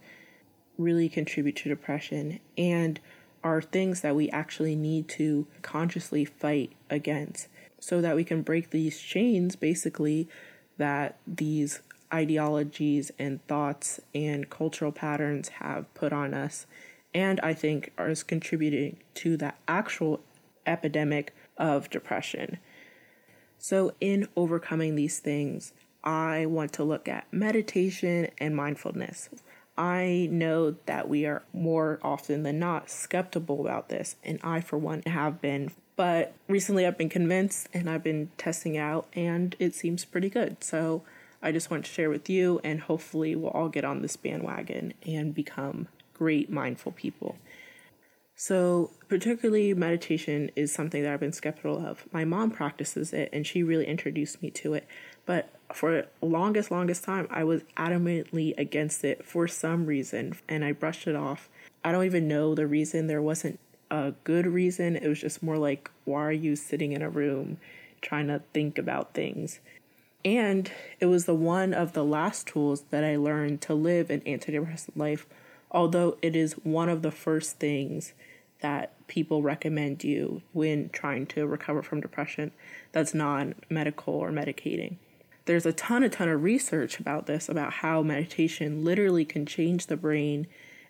really 0.77 1.07
contribute 1.07 1.55
to 1.55 1.69
depression 1.69 2.39
and 2.57 2.99
are 3.45 3.61
things 3.61 4.01
that 4.01 4.15
we 4.15 4.27
actually 4.31 4.75
need 4.75 5.07
to 5.07 5.45
consciously 5.61 6.25
fight 6.25 6.73
against 6.89 7.47
so 7.79 8.01
that 8.01 8.15
we 8.15 8.23
can 8.23 8.41
break 8.41 8.71
these 8.71 8.99
chains 8.99 9.55
basically 9.55 10.27
that 10.77 11.19
these 11.27 11.81
ideologies 12.11 13.11
and 13.19 13.45
thoughts 13.47 13.99
and 14.15 14.49
cultural 14.49 14.91
patterns 14.91 15.49
have 15.49 15.93
put 15.93 16.11
on 16.11 16.33
us 16.33 16.65
and 17.13 17.39
I 17.41 17.53
think 17.53 17.93
are 17.99 18.13
contributing 18.15 18.97
to 19.15 19.37
the 19.37 19.53
actual 19.67 20.21
epidemic 20.65 21.35
of 21.55 21.91
depression. 21.91 22.57
So, 23.59 23.93
in 24.01 24.27
overcoming 24.35 24.95
these 24.95 25.19
things, 25.19 25.71
I 26.03 26.47
want 26.47 26.73
to 26.73 26.83
look 26.83 27.07
at 27.07 27.31
meditation 27.31 28.29
and 28.39 28.55
mindfulness. 28.55 29.29
I 29.77 30.29
know 30.31 30.75
that 30.85 31.09
we 31.09 31.25
are 31.25 31.43
more 31.53 31.99
often 32.01 32.43
than 32.43 32.59
not 32.59 32.89
skeptical 32.89 33.61
about 33.61 33.89
this, 33.89 34.15
and 34.23 34.39
I, 34.43 34.61
for 34.61 34.77
one, 34.77 35.03
have 35.05 35.41
been. 35.41 35.71
But 35.97 36.33
recently 36.47 36.85
I've 36.85 36.97
been 36.97 37.09
convinced 37.09 37.69
and 37.73 37.89
I've 37.89 38.03
been 38.03 38.29
testing 38.37 38.77
out, 38.77 39.07
and 39.13 39.55
it 39.59 39.75
seems 39.75 40.05
pretty 40.05 40.29
good. 40.29 40.63
So 40.63 41.03
I 41.41 41.51
just 41.51 41.69
want 41.69 41.85
to 41.85 41.91
share 41.91 42.09
with 42.09 42.29
you, 42.29 42.59
and 42.63 42.81
hopefully 42.81 43.35
we'll 43.35 43.51
all 43.51 43.69
get 43.69 43.85
on 43.85 44.01
this 44.01 44.15
bandwagon 44.15 44.93
and 45.05 45.33
become 45.33 45.87
great 46.13 46.49
mindful 46.49 46.91
people. 46.91 47.37
So, 48.37 48.91
particularly 49.07 49.73
meditation 49.73 50.51
is 50.57 50.73
something 50.73 51.03
that 51.03 51.13
I've 51.13 51.21
been 51.21 51.31
skeptical 51.31 51.85
of. 51.85 52.05
My 52.11 52.25
mom 52.25 52.51
practices 52.51 53.13
it 53.13 53.29
and 53.31 53.47
she 53.47 53.63
really 53.63 53.85
introduced 53.85 54.41
me 54.41 54.51
to 54.51 54.73
it, 54.73 54.85
but 55.25 55.49
for 55.73 56.05
longest 56.21 56.71
longest 56.71 57.03
time 57.03 57.27
I 57.29 57.43
was 57.43 57.61
adamantly 57.77 58.57
against 58.57 59.03
it 59.03 59.25
for 59.25 59.47
some 59.47 59.85
reason 59.85 60.35
and 60.47 60.63
I 60.63 60.71
brushed 60.71 61.07
it 61.07 61.15
off. 61.15 61.49
I 61.83 61.91
don't 61.91 62.05
even 62.05 62.27
know 62.27 62.55
the 62.55 62.67
reason. 62.67 63.07
There 63.07 63.21
wasn't 63.21 63.59
a 63.91 64.13
good 64.23 64.47
reason. 64.47 64.95
It 64.95 65.07
was 65.07 65.21
just 65.21 65.43
more 65.43 65.57
like 65.57 65.89
why 66.05 66.21
are 66.25 66.31
you 66.31 66.55
sitting 66.55 66.91
in 66.91 67.01
a 67.01 67.09
room 67.09 67.57
trying 68.01 68.27
to 68.27 68.41
think 68.53 68.77
about 68.77 69.13
things? 69.13 69.59
And 70.23 70.71
it 70.99 71.05
was 71.05 71.25
the 71.25 71.35
one 71.35 71.73
of 71.73 71.93
the 71.93 72.03
last 72.03 72.47
tools 72.47 72.85
that 72.89 73.03
I 73.03 73.15
learned 73.15 73.61
to 73.61 73.75
live 73.75 74.09
an 74.09 74.21
antidepressant 74.21 74.97
life, 74.97 75.27
although 75.69 76.17
it 76.23 76.35
is 76.35 76.53
one 76.63 76.89
of 76.89 77.03
the 77.03 77.11
first 77.11 77.59
things 77.59 78.13
that 78.61 78.91
people 79.07 79.43
recommend 79.43 80.03
you 80.03 80.41
when 80.51 80.89
trying 80.89 81.27
to 81.27 81.45
recover 81.45 81.83
from 81.83 82.01
depression 82.01 82.51
that's 82.91 83.13
non 83.13 83.53
medical 83.69 84.15
or 84.15 84.31
medicating. 84.31 84.95
There's 85.45 85.65
a 85.65 85.73
ton, 85.73 86.03
a 86.03 86.09
ton 86.09 86.27
of 86.27 86.43
research 86.43 86.99
about 86.99 87.27
this, 87.27 87.47
about 87.49 87.73
how 87.73 88.01
meditation 88.01 88.83
literally 88.83 89.25
can 89.25 89.45
change 89.45 89.87
the 89.87 89.97
brain 89.97 90.47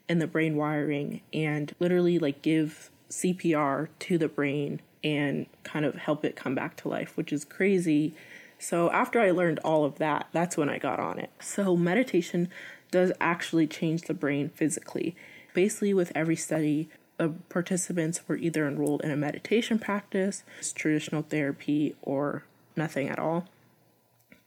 and 0.08 0.22
the 0.22 0.28
brain 0.28 0.56
wiring 0.56 1.22
and 1.34 1.74
literally 1.80 2.20
like 2.20 2.42
give 2.42 2.90
CPR 3.10 3.90
to 4.00 4.18
the 4.18 4.28
brain 4.28 4.82
and 5.04 5.46
kind 5.64 5.86
of 5.86 5.96
help 5.96 6.26
it 6.26 6.36
come 6.36 6.56
back 6.56 6.76
to 6.78 6.88
life, 6.88 7.16
which 7.18 7.32
is 7.32 7.46
crazy. 7.46 8.14
So, 8.58 8.90
after 8.92 9.20
I 9.20 9.32
learned 9.32 9.60
all 9.60 9.84
of 9.84 9.98
that, 9.98 10.28
that's 10.32 10.58
when 10.58 10.70
I 10.70 10.78
got 10.78 11.00
on 11.00 11.20
it. 11.20 11.30
So, 11.40 11.76
meditation 11.76 12.50
does 12.92 13.12
actually 13.20 13.68
change 13.68 14.04
the 14.04 14.14
brain 14.14 14.50
physically. 14.50 15.16
Basically, 15.54 15.94
with 15.94 16.12
every 16.16 16.36
study, 16.36 16.90
the 17.18 17.34
participants 17.50 18.22
were 18.28 18.38
either 18.38 18.68
enrolled 18.68 19.02
in 19.04 19.12
a 19.12 19.18
meditation 19.18 19.80
practice, 19.80 20.44
traditional 20.74 21.22
therapy, 21.22 21.96
or 22.02 22.44
nothing 22.76 23.10
at 23.10 23.20
all. 23.20 23.48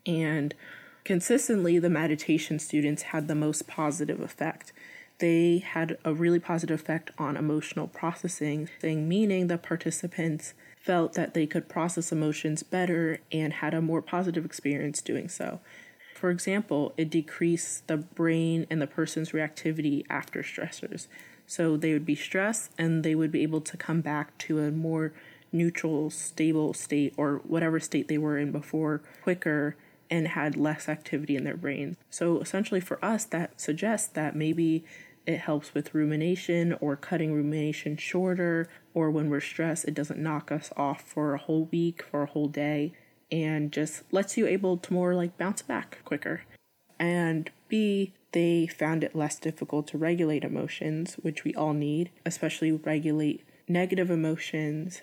And 0.09 0.55
consistently, 1.05 1.79
the 1.79 1.91
meditation 1.91 2.59
students 2.59 3.03
had 3.03 3.29
the 3.29 3.35
most 3.35 3.69
positive 3.69 4.21
effect. 4.21 4.73
They 5.19 5.59
had 5.59 5.99
a 6.05 6.15
really 6.15 6.41
positive 6.41 6.81
effect 6.81 7.11
on 7.19 7.37
emotional 7.37 7.89
processing, 7.89 8.69
meaning 8.83 9.47
the 9.47 9.59
participants 9.59 10.55
felt 10.81 11.13
that 11.15 11.35
they 11.35 11.47
could 11.47 11.69
process 11.69 12.11
emotions 12.11 12.63
better 12.63 13.19
and 13.31 13.53
had 13.53 13.75
a 13.75 13.83
more 13.83 14.01
positive 14.01 14.45
experience 14.45 15.03
doing 15.03 15.29
so. 15.29 15.61
For 16.15 16.31
example, 16.31 16.95
it 16.97 17.11
decreased 17.11 17.87
the 17.87 17.99
brain 17.99 18.67
and 18.71 18.81
the 18.81 18.87
person's 18.87 19.33
reactivity 19.33 20.05
after 20.09 20.43
stressors. 20.43 21.07
So 21.47 21.77
they 21.77 21.93
would 21.93 22.07
be 22.07 22.15
stressed 22.15 22.73
and 22.79 23.05
they 23.05 23.15
would 23.15 23.31
be 23.31 23.43
able 23.43 23.61
to 23.61 23.77
come 23.77 24.01
back 24.01 24.37
to 24.39 24.61
a 24.61 24.71
more 24.71 25.13
neutral, 25.53 26.11
stable 26.11 26.75
state 26.75 27.15
or 27.17 27.41
whatever 27.45 27.81
state 27.81 28.09
they 28.09 28.19
were 28.19 28.39
in 28.39 28.53
before 28.53 29.03
quicker 29.23 29.77
and 30.11 30.29
had 30.29 30.57
less 30.57 30.89
activity 30.89 31.37
in 31.37 31.45
their 31.45 31.57
brain. 31.57 31.97
So 32.11 32.41
essentially, 32.41 32.81
for 32.81 33.03
us, 33.05 33.25
that 33.27 33.61
suggests 33.61 34.09
that 34.09 34.35
maybe 34.35 34.85
it 35.27 35.41
helps 35.41 35.75
with 35.75 35.95
rumination 35.95 36.75
or 36.81 36.97
cutting 36.97 37.35
rumination 37.35 37.97
shorter, 37.99 38.69
or 38.95 39.11
when 39.11 39.29
we're 39.29 39.41
stressed, 39.41 39.85
it 39.85 39.95
doesn't 39.95 40.19
knock 40.19 40.51
us 40.51 40.71
off 40.77 41.03
for 41.03 41.35
a 41.35 41.39
whole 41.39 41.65
week, 41.71 42.03
for 42.03 42.23
a 42.23 42.27
whole 42.27 42.49
day, 42.49 42.93
and 43.31 43.71
just 43.71 44.03
lets 44.11 44.39
you 44.39 44.47
able 44.47 44.79
to 44.79 44.93
more 44.93 45.15
like 45.15 45.37
bounce 45.37 45.61
back 45.61 45.99
quicker. 46.05 46.43
And 46.99 47.51
B, 47.69 48.15
they 48.33 48.67
found 48.67 49.05
it 49.05 49.15
less 49.15 49.39
difficult 49.39 49.87
to 49.89 49.99
regulate 49.99 50.45
emotions, 50.45 51.15
which 51.17 51.45
we 51.45 51.55
all 51.55 51.75
need, 51.75 52.11
especially 52.25 52.73
regulate 52.73 53.45
negative 53.69 54.11
emotions. 54.11 55.03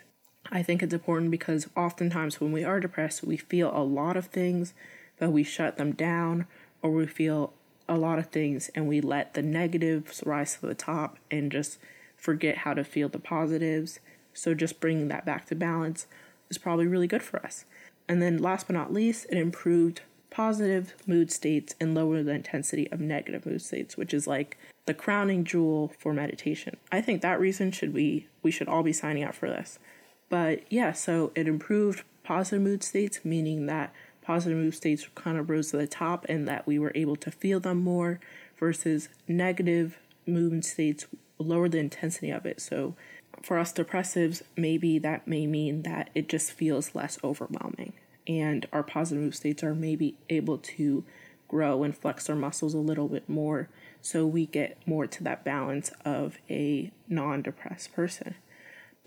I 0.52 0.64
think 0.64 0.84
it's 0.84 0.94
important 0.94 1.32
because 1.32 1.68
oftentimes 1.76 2.40
when 2.40 2.52
we 2.52 2.64
are 2.64 2.80
depressed, 2.80 3.24
we 3.24 3.38
feel 3.38 3.72
a 3.76 3.84
lot 3.84 4.16
of 4.16 4.28
things, 4.28 4.74
but 5.20 5.32
we 5.32 5.44
shut 5.44 5.78
them 5.78 5.94
down, 5.94 6.46
or 6.82 6.92
we 6.92 7.08
feel 7.08 7.54
a 7.88 7.98
lot 7.98 8.20
of 8.20 8.28
things 8.28 8.70
and 8.74 8.88
we 8.88 9.00
let 9.00 9.34
the 9.34 9.42
negatives 9.42 10.24
rise 10.26 10.56
to 10.56 10.66
the 10.66 10.76
top 10.76 11.18
and 11.30 11.52
just 11.52 11.78
forget 12.18 12.60
how 12.60 12.74
to 12.74 12.84
feel 12.84 13.10
the 13.10 13.20
positives. 13.20 14.00
So, 14.34 14.54
just 14.54 14.80
bringing 14.80 15.08
that 15.08 15.26
back 15.26 15.46
to 15.48 15.56
balance 15.56 16.08
is 16.50 16.58
probably 16.58 16.88
really 16.88 17.08
good 17.08 17.24
for 17.24 17.44
us. 17.44 17.66
And 18.08 18.22
then, 18.22 18.42
last 18.42 18.68
but 18.68 18.74
not 18.74 18.94
least, 18.94 19.28
it 19.30 19.38
improved 19.38 20.02
positive 20.30 20.94
mood 21.08 21.32
states 21.32 21.76
and 21.80 21.96
lower 21.96 22.22
the 22.22 22.34
intensity 22.34 22.92
of 22.92 23.00
negative 23.00 23.46
mood 23.46 23.62
states, 23.62 23.96
which 23.96 24.14
is 24.14 24.28
like 24.28 24.58
the 24.86 24.94
crowning 24.94 25.46
jewel 25.46 25.94
for 25.98 26.14
meditation. 26.14 26.76
I 26.92 27.02
think 27.02 27.22
that 27.22 27.40
reason 27.40 27.72
should 27.72 27.94
be 27.94 28.28
we 28.44 28.52
should 28.52 28.68
all 28.68 28.84
be 28.84 28.94
signing 28.94 29.24
up 29.24 29.34
for 29.34 29.50
this. 29.50 29.80
But 30.30 30.72
yeah, 30.72 30.92
so 30.92 31.32
it 31.36 31.48
improved 31.48 32.04
positive 32.24 32.62
mood 32.62 32.84
states, 32.84 33.20
meaning 33.24 33.66
that 33.68 33.94
positive 34.22 34.58
mood 34.58 34.74
states 34.74 35.08
kind 35.16 35.38
of 35.38 35.50
rose 35.50 35.72
to 35.72 35.78
the 35.78 35.88
top 35.88 36.26
and 36.28 36.48
that 36.48 36.66
we 36.66 36.80
were 36.80 36.92
able 36.96 37.16
to 37.18 37.32
feel 37.32 37.60
them 37.60 37.84
more 37.84 38.20
versus 38.58 39.10
negative 39.28 40.00
mood 40.26 40.66
states 40.66 41.06
lower 41.38 41.70
the 41.70 41.78
intensity 41.78 42.32
of 42.32 42.46
it. 42.46 42.60
So 42.60 42.96
for 43.44 43.60
us 43.60 43.72
depressives, 43.72 44.42
maybe 44.58 44.98
that 45.00 45.28
may 45.28 45.46
mean 45.46 45.84
that 45.84 46.10
it 46.16 46.28
just 46.28 46.52
feels 46.52 46.96
less 46.96 47.20
overwhelming 47.24 47.94
and 48.28 48.66
our 48.72 48.84
positive 48.84 49.24
mood 49.24 49.36
states 49.36 49.64
are 49.64 49.76
maybe 49.76 50.16
able 50.30 50.58
to 50.58 51.04
grow 51.48 51.84
and 51.84 51.96
flex 51.96 52.30
our 52.30 52.36
muscles 52.36 52.74
a 52.74 52.80
little 52.80 53.08
bit 53.08 53.30
more 53.30 53.70
so 54.02 54.26
we 54.26 54.46
get 54.46 54.78
more 54.86 55.08
to 55.08 55.24
that 55.24 55.44
balance 55.44 55.92
of 56.04 56.38
a 56.50 56.92
non 57.08 57.42
depressed 57.42 57.94
person. 57.94 58.36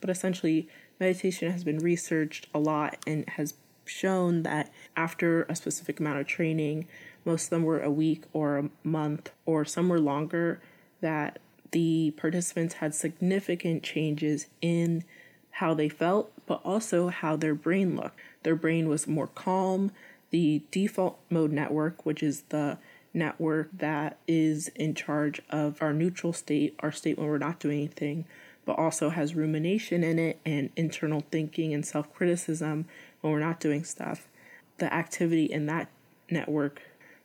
But 0.00 0.10
essentially, 0.10 0.68
meditation 1.00 1.50
has 1.50 1.64
been 1.64 1.78
researched 1.78 2.46
a 2.54 2.58
lot 2.58 2.96
and 3.06 3.28
has 3.30 3.54
shown 3.84 4.42
that 4.42 4.70
after 4.96 5.42
a 5.44 5.56
specific 5.56 6.00
amount 6.00 6.18
of 6.18 6.26
training, 6.26 6.86
most 7.24 7.44
of 7.44 7.50
them 7.50 7.62
were 7.62 7.80
a 7.80 7.90
week 7.90 8.24
or 8.32 8.58
a 8.58 8.70
month, 8.82 9.30
or 9.46 9.64
some 9.64 9.88
were 9.88 10.00
longer, 10.00 10.60
that 11.00 11.38
the 11.72 12.12
participants 12.16 12.74
had 12.74 12.94
significant 12.94 13.82
changes 13.82 14.46
in 14.60 15.04
how 15.52 15.74
they 15.74 15.88
felt, 15.88 16.32
but 16.46 16.60
also 16.64 17.08
how 17.08 17.36
their 17.36 17.54
brain 17.54 17.96
looked. 17.96 18.18
Their 18.42 18.56
brain 18.56 18.88
was 18.88 19.06
more 19.06 19.26
calm. 19.26 19.90
The 20.30 20.62
default 20.70 21.18
mode 21.30 21.52
network, 21.52 22.06
which 22.06 22.22
is 22.22 22.42
the 22.48 22.78
network 23.12 23.70
that 23.72 24.18
is 24.26 24.68
in 24.68 24.94
charge 24.94 25.40
of 25.50 25.82
our 25.82 25.92
neutral 25.92 26.32
state, 26.32 26.74
our 26.80 26.92
state 26.92 27.18
when 27.18 27.26
we're 27.26 27.38
not 27.38 27.58
doing 27.58 27.78
anything, 27.78 28.24
but 28.68 28.78
also 28.78 29.08
has 29.08 29.34
rumination 29.34 30.04
in 30.04 30.18
it 30.18 30.38
and 30.44 30.68
internal 30.76 31.22
thinking 31.30 31.72
and 31.72 31.86
self 31.86 32.12
criticism 32.12 32.84
when 33.22 33.32
we're 33.32 33.40
not 33.40 33.60
doing 33.60 33.82
stuff. 33.82 34.28
The 34.76 34.92
activity 34.92 35.46
in 35.46 35.64
that 35.66 35.88
network 36.30 36.82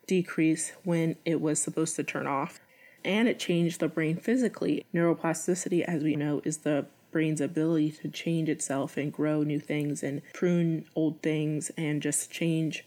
decreased 0.07 0.71
when 0.85 1.17
it 1.25 1.41
was 1.41 1.62
supposed 1.62 1.97
to 1.97 2.03
turn 2.05 2.27
off. 2.27 2.62
And 3.03 3.27
it 3.27 3.39
changed 3.39 3.81
the 3.81 3.89
brain 3.89 4.15
physically. 4.15 4.85
Neuroplasticity, 4.93 5.81
as 5.81 6.01
we 6.01 6.15
know, 6.15 6.41
is 6.45 6.59
the 6.59 6.85
brain's 7.12 7.41
ability 7.41 7.91
to 7.91 8.07
change 8.07 8.47
itself 8.47 8.95
and 8.95 9.12
grow 9.12 9.43
new 9.43 9.59
things 9.59 10.01
and 10.01 10.21
prune 10.33 10.85
old 10.95 11.21
things 11.21 11.71
and 11.75 12.01
just 12.01 12.31
change 12.31 12.85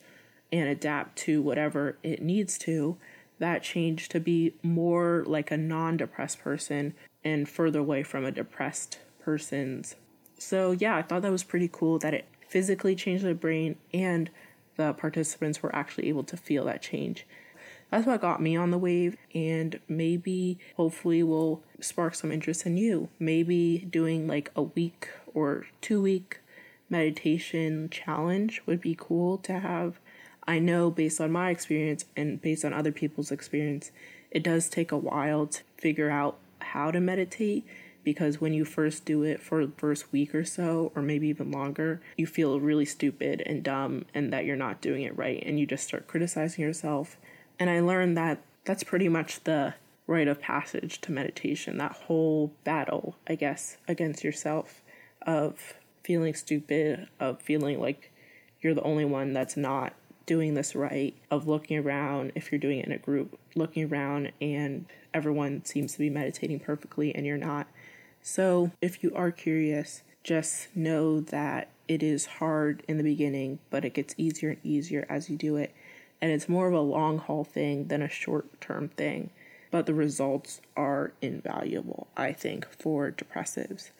and 0.50 0.66
adapt 0.66 1.16
to 1.18 1.42
whatever 1.42 1.98
it 2.02 2.22
needs 2.22 2.56
to, 2.56 2.96
that 3.38 3.62
change 3.62 4.08
to 4.08 4.18
be 4.18 4.54
more 4.62 5.24
like 5.26 5.50
a 5.50 5.58
non 5.58 5.98
depressed 5.98 6.40
person 6.40 6.94
and 7.26 7.48
further 7.48 7.80
away 7.80 8.04
from 8.04 8.24
a 8.24 8.30
depressed 8.30 9.00
person's. 9.18 9.96
So, 10.38 10.70
yeah, 10.70 10.94
I 10.96 11.02
thought 11.02 11.22
that 11.22 11.32
was 11.32 11.42
pretty 11.42 11.68
cool 11.70 11.98
that 11.98 12.14
it 12.14 12.26
physically 12.46 12.94
changed 12.94 13.24
their 13.24 13.34
brain 13.34 13.74
and 13.92 14.30
the 14.76 14.92
participants 14.92 15.60
were 15.60 15.74
actually 15.74 16.08
able 16.08 16.22
to 16.22 16.36
feel 16.36 16.64
that 16.66 16.82
change. 16.82 17.26
That's 17.90 18.06
what 18.06 18.20
got 18.20 18.40
me 18.40 18.56
on 18.56 18.70
the 18.70 18.78
wave, 18.78 19.16
and 19.34 19.78
maybe 19.88 20.58
hopefully 20.76 21.22
will 21.22 21.62
spark 21.80 22.14
some 22.14 22.30
interest 22.30 22.66
in 22.66 22.76
you. 22.76 23.08
Maybe 23.18 23.78
doing 23.78 24.26
like 24.26 24.50
a 24.54 24.62
week 24.62 25.08
or 25.34 25.66
two 25.80 26.02
week 26.02 26.40
meditation 26.88 27.88
challenge 27.90 28.62
would 28.66 28.80
be 28.80 28.96
cool 28.98 29.38
to 29.38 29.60
have. 29.60 29.98
I 30.46 30.58
know 30.60 30.90
based 30.90 31.20
on 31.20 31.32
my 31.32 31.50
experience 31.50 32.04
and 32.16 32.40
based 32.40 32.64
on 32.64 32.72
other 32.72 32.92
people's 32.92 33.32
experience, 33.32 33.90
it 34.30 34.42
does 34.42 34.68
take 34.68 34.92
a 34.92 34.98
while 34.98 35.46
to 35.46 35.62
figure 35.76 36.10
out 36.10 36.38
how 36.72 36.90
to 36.90 37.00
meditate 37.00 37.66
because 38.06 38.40
when 38.40 38.54
you 38.54 38.64
first 38.64 39.04
do 39.04 39.24
it 39.24 39.42
for 39.42 39.66
the 39.66 39.72
first 39.76 40.12
week 40.12 40.32
or 40.32 40.44
so, 40.44 40.92
or 40.94 41.02
maybe 41.02 41.26
even 41.26 41.50
longer, 41.50 42.00
you 42.16 42.24
feel 42.24 42.60
really 42.60 42.84
stupid 42.84 43.42
and 43.44 43.64
dumb 43.64 44.04
and 44.14 44.32
that 44.32 44.44
you're 44.44 44.54
not 44.54 44.80
doing 44.80 45.02
it 45.02 45.18
right, 45.18 45.42
and 45.44 45.58
you 45.58 45.66
just 45.66 45.88
start 45.88 46.06
criticizing 46.06 46.62
yourself. 46.62 47.16
And 47.58 47.68
I 47.68 47.80
learned 47.80 48.16
that 48.16 48.40
that's 48.64 48.84
pretty 48.84 49.08
much 49.08 49.42
the 49.42 49.74
rite 50.06 50.28
of 50.28 50.40
passage 50.40 51.00
to 51.00 51.10
meditation, 51.10 51.78
that 51.78 51.92
whole 51.92 52.52
battle, 52.62 53.16
I 53.26 53.34
guess, 53.34 53.76
against 53.88 54.22
yourself 54.22 54.82
of 55.22 55.74
feeling 56.04 56.34
stupid, 56.34 57.08
of 57.18 57.42
feeling 57.42 57.80
like 57.80 58.12
you're 58.60 58.74
the 58.74 58.82
only 58.82 59.04
one 59.04 59.32
that's 59.32 59.56
not 59.56 59.94
doing 60.26 60.54
this 60.54 60.74
right, 60.74 61.14
of 61.30 61.46
looking 61.46 61.78
around, 61.78 62.32
if 62.34 62.50
you're 62.50 62.58
doing 62.58 62.80
it 62.80 62.86
in 62.86 62.92
a 62.92 62.98
group, 62.98 63.38
looking 63.54 63.90
around 63.90 64.32
and 64.40 64.86
everyone 65.14 65.64
seems 65.64 65.92
to 65.92 65.98
be 65.98 66.10
meditating 66.10 66.60
perfectly 66.60 67.14
and 67.14 67.24
you're 67.24 67.38
not. 67.38 67.68
So, 68.20 68.72
if 68.82 69.04
you 69.04 69.12
are 69.14 69.30
curious, 69.30 70.02
just 70.24 70.74
know 70.76 71.20
that 71.20 71.68
it 71.86 72.02
is 72.02 72.26
hard 72.26 72.82
in 72.88 72.96
the 72.96 73.04
beginning, 73.04 73.60
but 73.70 73.84
it 73.84 73.94
gets 73.94 74.14
easier 74.18 74.50
and 74.50 74.58
easier 74.64 75.06
as 75.08 75.30
you 75.30 75.36
do 75.36 75.56
it. 75.56 75.72
And 76.20 76.32
it's 76.32 76.48
more 76.48 76.66
of 76.66 76.74
a 76.74 76.80
long 76.80 77.18
haul 77.18 77.44
thing 77.44 77.86
than 77.86 78.02
a 78.02 78.08
short 78.08 78.60
term 78.60 78.88
thing. 78.88 79.30
But 79.70 79.86
the 79.86 79.94
results 79.94 80.60
are 80.76 81.12
invaluable, 81.22 82.08
I 82.16 82.32
think, 82.32 82.66
for 82.76 83.12
depressives. 83.12 83.90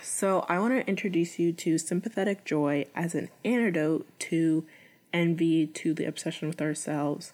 So, 0.00 0.44
I 0.48 0.58
want 0.58 0.74
to 0.74 0.88
introduce 0.88 1.38
you 1.38 1.52
to 1.52 1.78
sympathetic 1.78 2.44
joy 2.44 2.86
as 2.94 3.14
an 3.14 3.28
antidote 3.44 4.06
to 4.20 4.66
envy, 5.12 5.66
to 5.66 5.94
the 5.94 6.04
obsession 6.04 6.48
with 6.48 6.60
ourselves, 6.60 7.32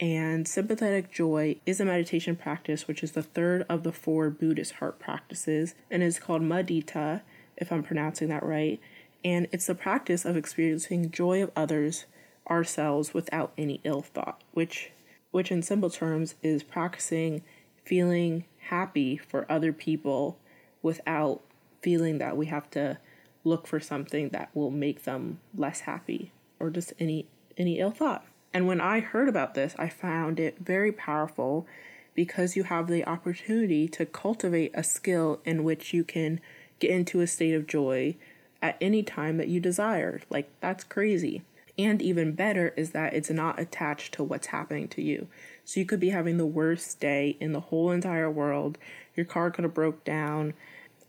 and 0.00 0.48
sympathetic 0.48 1.12
joy 1.12 1.56
is 1.64 1.80
a 1.80 1.84
meditation 1.84 2.34
practice, 2.34 2.88
which 2.88 3.04
is 3.04 3.12
the 3.12 3.22
third 3.22 3.64
of 3.68 3.84
the 3.84 3.92
four 3.92 4.30
Buddhist 4.30 4.72
heart 4.74 4.98
practices, 4.98 5.74
and 5.90 6.02
is 6.02 6.18
called 6.18 6.42
mudita, 6.42 7.22
if 7.56 7.70
I'm 7.70 7.82
pronouncing 7.82 8.28
that 8.28 8.42
right. 8.42 8.80
And 9.24 9.46
it's 9.52 9.66
the 9.66 9.74
practice 9.76 10.24
of 10.24 10.36
experiencing 10.36 11.12
joy 11.12 11.42
of 11.42 11.52
others, 11.54 12.06
ourselves, 12.50 13.14
without 13.14 13.52
any 13.56 13.80
ill 13.84 14.02
thought, 14.02 14.42
which, 14.52 14.90
which 15.30 15.52
in 15.52 15.62
simple 15.62 15.90
terms 15.90 16.34
is 16.42 16.64
practicing 16.64 17.42
feeling 17.84 18.44
happy 18.68 19.16
for 19.16 19.46
other 19.48 19.72
people 19.72 20.38
without 20.82 21.42
feeling 21.80 22.18
that 22.18 22.36
we 22.36 22.46
have 22.46 22.68
to 22.70 22.98
look 23.44 23.66
for 23.66 23.80
something 23.80 24.30
that 24.30 24.50
will 24.54 24.70
make 24.70 25.04
them 25.04 25.38
less 25.54 25.80
happy 25.80 26.32
or 26.62 26.70
just 26.70 26.94
any 26.98 27.26
any 27.58 27.78
ill 27.78 27.90
thought. 27.90 28.24
And 28.54 28.66
when 28.66 28.80
I 28.80 29.00
heard 29.00 29.28
about 29.28 29.54
this, 29.54 29.74
I 29.78 29.88
found 29.88 30.38
it 30.40 30.58
very 30.58 30.92
powerful 30.92 31.66
because 32.14 32.56
you 32.56 32.64
have 32.64 32.88
the 32.88 33.04
opportunity 33.06 33.88
to 33.88 34.06
cultivate 34.06 34.70
a 34.74 34.84
skill 34.84 35.40
in 35.44 35.64
which 35.64 35.92
you 35.92 36.04
can 36.04 36.40
get 36.78 36.90
into 36.90 37.20
a 37.20 37.26
state 37.26 37.54
of 37.54 37.66
joy 37.66 38.16
at 38.60 38.76
any 38.80 39.02
time 39.02 39.38
that 39.38 39.48
you 39.48 39.60
desire. 39.60 40.20
Like, 40.30 40.50
that's 40.60 40.84
crazy. 40.84 41.42
And 41.78 42.02
even 42.02 42.32
better 42.32 42.74
is 42.76 42.90
that 42.90 43.14
it's 43.14 43.30
not 43.30 43.58
attached 43.58 44.12
to 44.14 44.24
what's 44.24 44.48
happening 44.48 44.88
to 44.88 45.02
you. 45.02 45.28
So 45.64 45.80
you 45.80 45.86
could 45.86 46.00
be 46.00 46.10
having 46.10 46.36
the 46.36 46.46
worst 46.46 47.00
day 47.00 47.36
in 47.40 47.52
the 47.52 47.60
whole 47.60 47.90
entire 47.90 48.30
world. 48.30 48.76
Your 49.16 49.24
car 49.24 49.50
could 49.50 49.64
have 49.64 49.74
broke 49.74 50.04
down. 50.04 50.52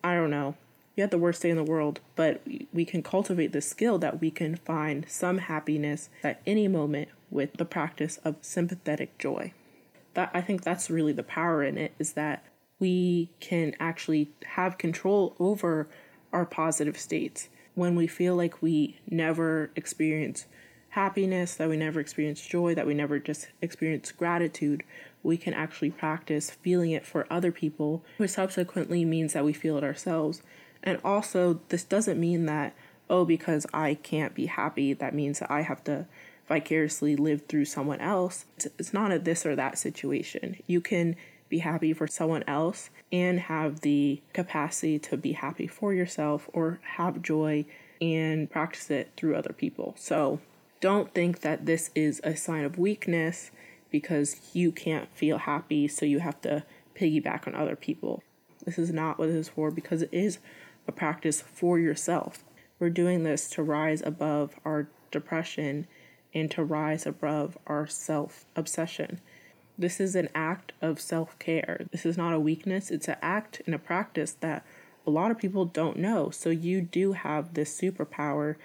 I 0.04 0.16
don't 0.16 0.32
know. 0.32 0.56
You 0.96 1.02
had 1.02 1.12
the 1.12 1.18
worst 1.18 1.42
day 1.42 1.50
in 1.50 1.58
the 1.58 1.64
world, 1.64 2.02
but 2.16 2.42
we 2.72 2.86
can 2.86 3.02
cultivate 3.02 3.52
the 3.52 3.62
skill 3.62 3.98
that 4.00 4.22
we 4.22 4.30
can 4.30 4.56
find 4.58 5.06
some 5.10 5.40
happiness 5.40 6.10
at 6.24 6.42
any 6.46 6.68
moment 6.68 7.10
with 7.32 7.54
the 7.54 7.66
practice 7.66 8.20
of 8.24 8.36
sympathetic 8.42 9.18
joy. 9.18 9.54
That 10.14 10.30
I 10.34 10.42
think 10.42 10.64
that's 10.64 10.92
really 10.92 11.14
the 11.14 11.24
power 11.24 11.64
in 11.64 11.78
it 11.80 11.94
is 11.98 12.14
that 12.14 12.46
we 12.80 13.30
can 13.40 13.76
actually 13.80 14.30
have 14.46 14.78
control 14.78 15.36
over 15.40 15.88
our 16.32 16.46
positive 16.46 16.98
states. 17.00 17.50
When 17.74 17.96
we 17.96 18.06
feel 18.06 18.36
like 18.36 18.62
we 18.62 19.00
never 19.10 19.72
experience 19.76 20.46
happiness, 20.90 21.56
that 21.56 21.70
we 21.70 21.78
never 21.78 22.00
experience 22.00 22.46
joy, 22.46 22.76
that 22.76 22.86
we 22.86 22.94
never 22.94 23.18
just 23.18 23.48
experience 23.64 24.12
gratitude, 24.12 24.84
we 25.24 25.38
can 25.38 25.56
actually 25.56 25.90
practice 25.90 26.52
feeling 26.52 26.92
it 26.92 27.04
for 27.04 27.26
other 27.32 27.52
people, 27.52 28.04
which 28.18 28.30
subsequently 28.30 29.04
means 29.04 29.34
that 29.34 29.46
we 29.46 29.54
feel 29.54 29.78
it 29.78 29.84
ourselves. 29.84 30.44
And 30.84 31.00
also, 31.04 31.62
this 31.70 31.84
doesn't 31.84 32.20
mean 32.20 32.46
that, 32.46 32.76
oh, 33.10 33.26
because 33.26 33.66
I 33.74 33.96
can't 33.96 34.36
be 34.36 34.48
happy, 34.48 34.94
that 34.94 35.16
means 35.16 35.40
that 35.40 35.50
I 35.50 35.62
have 35.62 35.84
to 35.86 36.06
vicariously 36.48 37.16
live 37.16 37.46
through 37.48 37.66
someone 37.66 38.00
else. 38.00 38.46
It's 38.78 38.94
not 38.94 39.12
a 39.12 39.20
this 39.20 39.46
or 39.46 39.56
that 39.56 39.78
situation. 39.78 40.58
You 40.68 40.82
can 40.82 41.16
be 41.48 41.60
happy 41.60 41.94
for 41.94 42.08
someone 42.08 42.44
else 42.48 42.90
and 43.12 43.40
have 43.40 43.82
the 43.82 44.22
capacity 44.34 45.00
to 45.00 45.16
be 45.16 45.34
happy 45.34 45.68
for 45.68 45.94
yourself 45.94 46.50
or 46.52 46.80
have 46.96 47.22
joy 47.22 47.66
and 48.02 48.50
practice 48.50 48.90
it 48.90 49.12
through 49.16 49.36
other 49.36 49.54
people. 49.54 49.94
So 49.98 50.40
don't 50.82 51.14
think 51.14 51.42
that 51.42 51.66
this 51.66 51.92
is 51.96 52.20
a 52.24 52.36
sign 52.36 52.66
of 52.66 52.78
weakness 52.78 53.52
because 53.90 54.42
you 54.54 54.72
can't 54.72 55.08
feel 55.16 55.38
happy, 55.38 55.88
so 55.88 56.06
you 56.06 56.20
have 56.20 56.42
to 56.42 56.64
piggyback 56.96 57.48
on 57.48 57.56
other 57.56 57.76
people. 57.76 58.24
This 58.66 58.78
is 58.78 58.92
not 58.92 59.20
what 59.20 59.28
this 59.28 59.36
is 59.36 59.50
for 59.50 59.72
because 59.72 60.02
it 60.02 60.10
is 60.12 60.40
a 60.88 60.92
practice 60.92 61.42
for 61.42 61.80
yourself. 61.80 62.44
We're 62.80 62.90
doing 62.90 63.24
this 63.24 63.50
to 63.52 63.64
rise 63.64 64.02
above 64.06 64.60
our 64.66 64.88
depression 65.12 65.88
and 66.34 66.50
to 66.52 66.64
rise 66.64 67.06
above 67.06 67.58
our 67.68 67.88
self 67.88 68.46
obsession. 68.56 69.22
This 69.78 70.00
is 70.00 70.16
an 70.16 70.30
act 70.36 70.74
of 70.82 71.00
self 71.00 71.38
care. 71.40 71.86
This 71.92 72.06
is 72.06 72.18
not 72.18 72.34
a 72.34 72.40
weakness, 72.40 72.92
it's 72.92 73.08
an 73.08 73.18
act 73.22 73.62
and 73.66 73.74
a 73.74 73.80
practice 73.80 74.34
that 74.42 74.66
a 75.06 75.10
lot 75.10 75.32
of 75.32 75.38
people 75.38 75.66
don't 75.66 75.98
know. 75.98 76.30
So 76.30 76.50
you 76.50 76.82
do 76.82 77.14
have 77.14 77.54
this 77.54 77.80
superpower 77.80 78.56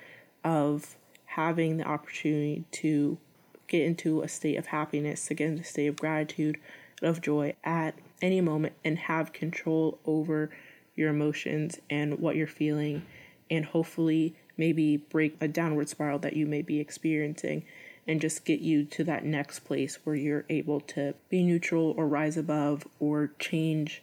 of 0.45 0.97
having 1.27 1.77
the 1.77 1.85
opportunity 1.85 2.65
to 2.73 3.19
get 3.67 3.83
into 3.83 4.23
a 4.23 4.29
state 4.29 4.57
of 4.57 4.67
happiness, 4.67 5.27
to 5.27 5.35
get 5.35 5.49
into 5.49 5.63
a 5.63 5.67
state 5.67 5.87
of 5.87 5.97
gratitude, 5.97 6.59
of 7.03 7.21
joy 7.21 7.55
at 7.65 7.95
any 8.23 8.41
moment, 8.41 8.75
and 8.85 8.99
have 8.99 9.33
control 9.33 9.99
over 10.07 10.51
your 10.99 11.11
emotions 11.11 11.79
and 11.89 12.19
what 12.19 12.37
you're 12.37 12.47
feeling, 12.47 13.07
and 13.51 13.65
hopefully 13.65 14.35
maybe 14.57 14.97
break 14.97 15.37
a 15.41 15.49
downward 15.49 15.89
spiral 15.89 16.19
that 16.19 16.37
you 16.37 16.45
may 16.45 16.61
be 16.61 16.81
experiencing 16.81 17.65
and 18.07 18.21
just 18.21 18.45
get 18.45 18.61
you 18.61 18.85
to 18.85 19.05
that 19.05 19.25
next 19.25 19.61
place 19.61 19.99
where 20.05 20.17
you're 20.17 20.47
able 20.49 20.81
to 20.81 21.15
be 21.29 21.43
neutral 21.43 21.95
or 21.97 22.09
rise 22.09 22.37
above 22.37 22.87
or 22.99 23.31
change 23.39 24.03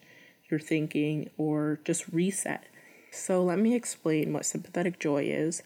your 0.49 0.60
thinking 0.60 1.29
or 1.38 1.79
just 1.84 2.08
reset. 2.10 2.65
So, 3.12 3.43
let 3.43 3.60
me 3.60 3.75
explain 3.75 4.34
what 4.34 4.45
sympathetic 4.45 4.99
joy 4.99 5.23
is 5.23 5.63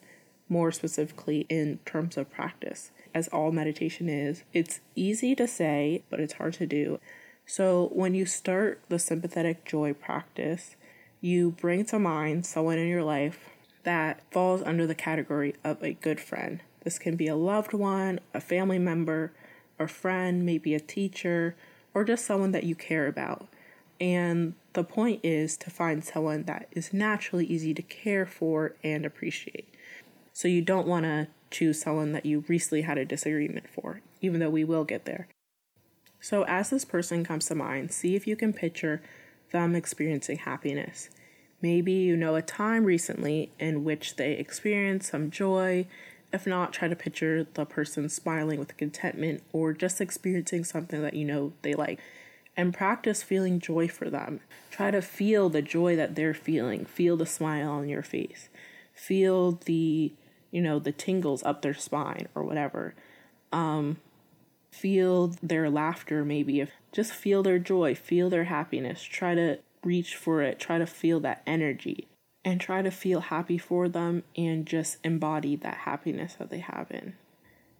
more 0.47 0.71
specifically 0.71 1.45
in 1.49 1.79
terms 1.85 2.17
of 2.17 2.31
practice. 2.31 2.91
As 3.13 3.27
all 3.29 3.51
meditation 3.51 4.07
is, 4.07 4.43
it's 4.53 4.79
easy 4.95 5.35
to 5.35 5.47
say, 5.47 6.03
but 6.09 6.19
it's 6.19 6.33
hard 6.33 6.53
to 6.53 6.65
do. 6.65 6.99
So, 7.45 7.89
when 7.91 8.13
you 8.13 8.25
start 8.25 8.81
the 8.89 8.99
sympathetic 8.99 9.65
joy 9.65 9.93
practice, 9.93 10.75
you 11.21 11.51
bring 11.51 11.85
to 11.85 11.99
mind 11.99 12.45
someone 12.45 12.77
in 12.77 12.87
your 12.87 13.03
life 13.03 13.49
that 13.83 14.21
falls 14.31 14.61
under 14.61 14.85
the 14.85 14.95
category 14.95 15.55
of 15.63 15.81
a 15.83 15.93
good 15.93 16.19
friend. 16.19 16.61
This 16.83 16.99
can 16.99 17.15
be 17.15 17.27
a 17.27 17.35
loved 17.35 17.73
one, 17.73 18.19
a 18.33 18.41
family 18.41 18.79
member, 18.79 19.33
a 19.77 19.87
friend, 19.87 20.45
maybe 20.45 20.73
a 20.73 20.79
teacher, 20.79 21.55
or 21.93 22.03
just 22.03 22.25
someone 22.25 22.51
that 22.51 22.63
you 22.63 22.75
care 22.75 23.07
about. 23.07 23.47
And 23.99 24.53
the 24.73 24.83
point 24.83 25.19
is 25.23 25.57
to 25.57 25.69
find 25.69 26.03
someone 26.03 26.43
that 26.43 26.67
is 26.71 26.93
naturally 26.93 27.45
easy 27.45 27.73
to 27.73 27.81
care 27.81 28.25
for 28.25 28.75
and 28.83 29.05
appreciate. 29.05 29.73
So 30.31 30.47
you 30.47 30.61
don't 30.61 30.87
want 30.87 31.05
to 31.05 31.27
choose 31.51 31.81
someone 31.81 32.13
that 32.13 32.25
you 32.25 32.45
recently 32.47 32.83
had 32.83 32.97
a 32.97 33.05
disagreement 33.05 33.67
for, 33.69 34.01
even 34.21 34.39
though 34.39 34.49
we 34.49 34.63
will 34.63 34.85
get 34.85 35.05
there. 35.05 35.27
So, 36.21 36.43
as 36.43 36.69
this 36.69 36.85
person 36.85 37.23
comes 37.23 37.45
to 37.45 37.55
mind, 37.55 37.91
see 37.91 38.15
if 38.15 38.27
you 38.27 38.35
can 38.35 38.51
picture 38.51 39.01
them 39.51 39.75
experiencing 39.75 40.37
happiness. 40.37 41.09
Maybe 41.61 41.91
you 41.91 42.15
know 42.15 42.35
a 42.35 42.41
time 42.41 42.85
recently 42.85 43.51
in 43.59 43.83
which 43.83 44.15
they 44.15 44.33
experienced 44.33 45.11
some 45.11 45.29
joy. 45.29 45.87
If 46.31 46.47
not, 46.47 46.71
try 46.73 46.87
to 46.87 46.95
picture 46.95 47.47
the 47.53 47.65
person 47.65 48.07
smiling 48.07 48.59
with 48.59 48.77
contentment 48.77 49.43
or 49.51 49.73
just 49.73 49.99
experiencing 49.99 50.63
something 50.63 51.01
that 51.01 51.15
you 51.15 51.25
know 51.25 51.53
they 51.63 51.73
like. 51.73 51.99
And 52.55 52.73
practice 52.73 53.23
feeling 53.23 53.59
joy 53.59 53.87
for 53.87 54.09
them. 54.09 54.41
Try 54.69 54.91
to 54.91 55.01
feel 55.01 55.49
the 55.49 55.61
joy 55.61 55.95
that 55.95 56.15
they're 56.15 56.33
feeling. 56.33 56.85
Feel 56.85 57.17
the 57.17 57.25
smile 57.25 57.71
on 57.71 57.89
your 57.89 58.03
face. 58.03 58.49
feel 58.93 59.53
the, 59.65 60.11
you 60.51 60.61
know, 60.61 60.77
the 60.77 60.91
tingles 60.91 61.41
up 61.43 61.61
their 61.61 61.73
spine 61.73 62.27
or 62.35 62.43
whatever. 62.43 62.93
Um, 63.51 63.97
feel 64.71 65.27
their 65.41 65.69
laughter, 65.69 66.25
maybe. 66.25 66.59
If 66.59 66.71
just 66.91 67.13
feel 67.13 67.43
their 67.43 67.59
joy, 67.59 67.95
feel 67.95 68.29
their 68.29 68.45
happiness. 68.45 69.03
Try 69.03 69.35
to 69.35 69.59
reach 69.83 70.15
for 70.15 70.41
it. 70.41 70.59
Try 70.59 70.77
to 70.77 70.85
feel 70.85 71.19
that 71.21 71.41
energy 71.45 72.07
and 72.43 72.59
try 72.59 72.81
to 72.81 72.91
feel 72.91 73.21
happy 73.21 73.57
for 73.57 73.89
them 73.89 74.23
and 74.35 74.65
just 74.65 74.97
embody 75.03 75.55
that 75.57 75.79
happiness 75.79 76.35
that 76.35 76.49
they 76.49 76.59
have 76.59 76.87
in. 76.89 77.13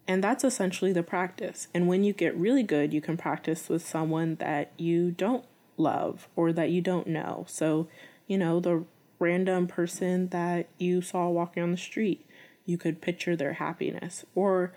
And 0.06 0.24
that's 0.24 0.44
essentially 0.44 0.92
the 0.92 1.02
practice. 1.02 1.68
And 1.72 1.86
when 1.86 2.04
you 2.04 2.12
get 2.12 2.36
really 2.36 2.62
good, 2.62 2.92
you 2.92 3.00
can 3.00 3.16
practice 3.16 3.68
with 3.68 3.86
someone 3.86 4.36
that 4.36 4.72
you 4.76 5.12
don't 5.12 5.44
love 5.76 6.28
or 6.36 6.52
that 6.52 6.70
you 6.70 6.80
don't 6.80 7.06
know. 7.06 7.44
So, 7.48 7.88
you 8.26 8.36
know, 8.36 8.60
the 8.60 8.84
random 9.18 9.66
person 9.66 10.28
that 10.28 10.68
you 10.78 11.00
saw 11.00 11.28
walking 11.28 11.62
on 11.62 11.70
the 11.70 11.76
street, 11.76 12.26
you 12.64 12.76
could 12.76 13.00
picture 13.00 13.36
their 13.36 13.54
happiness. 13.54 14.24
Or 14.34 14.72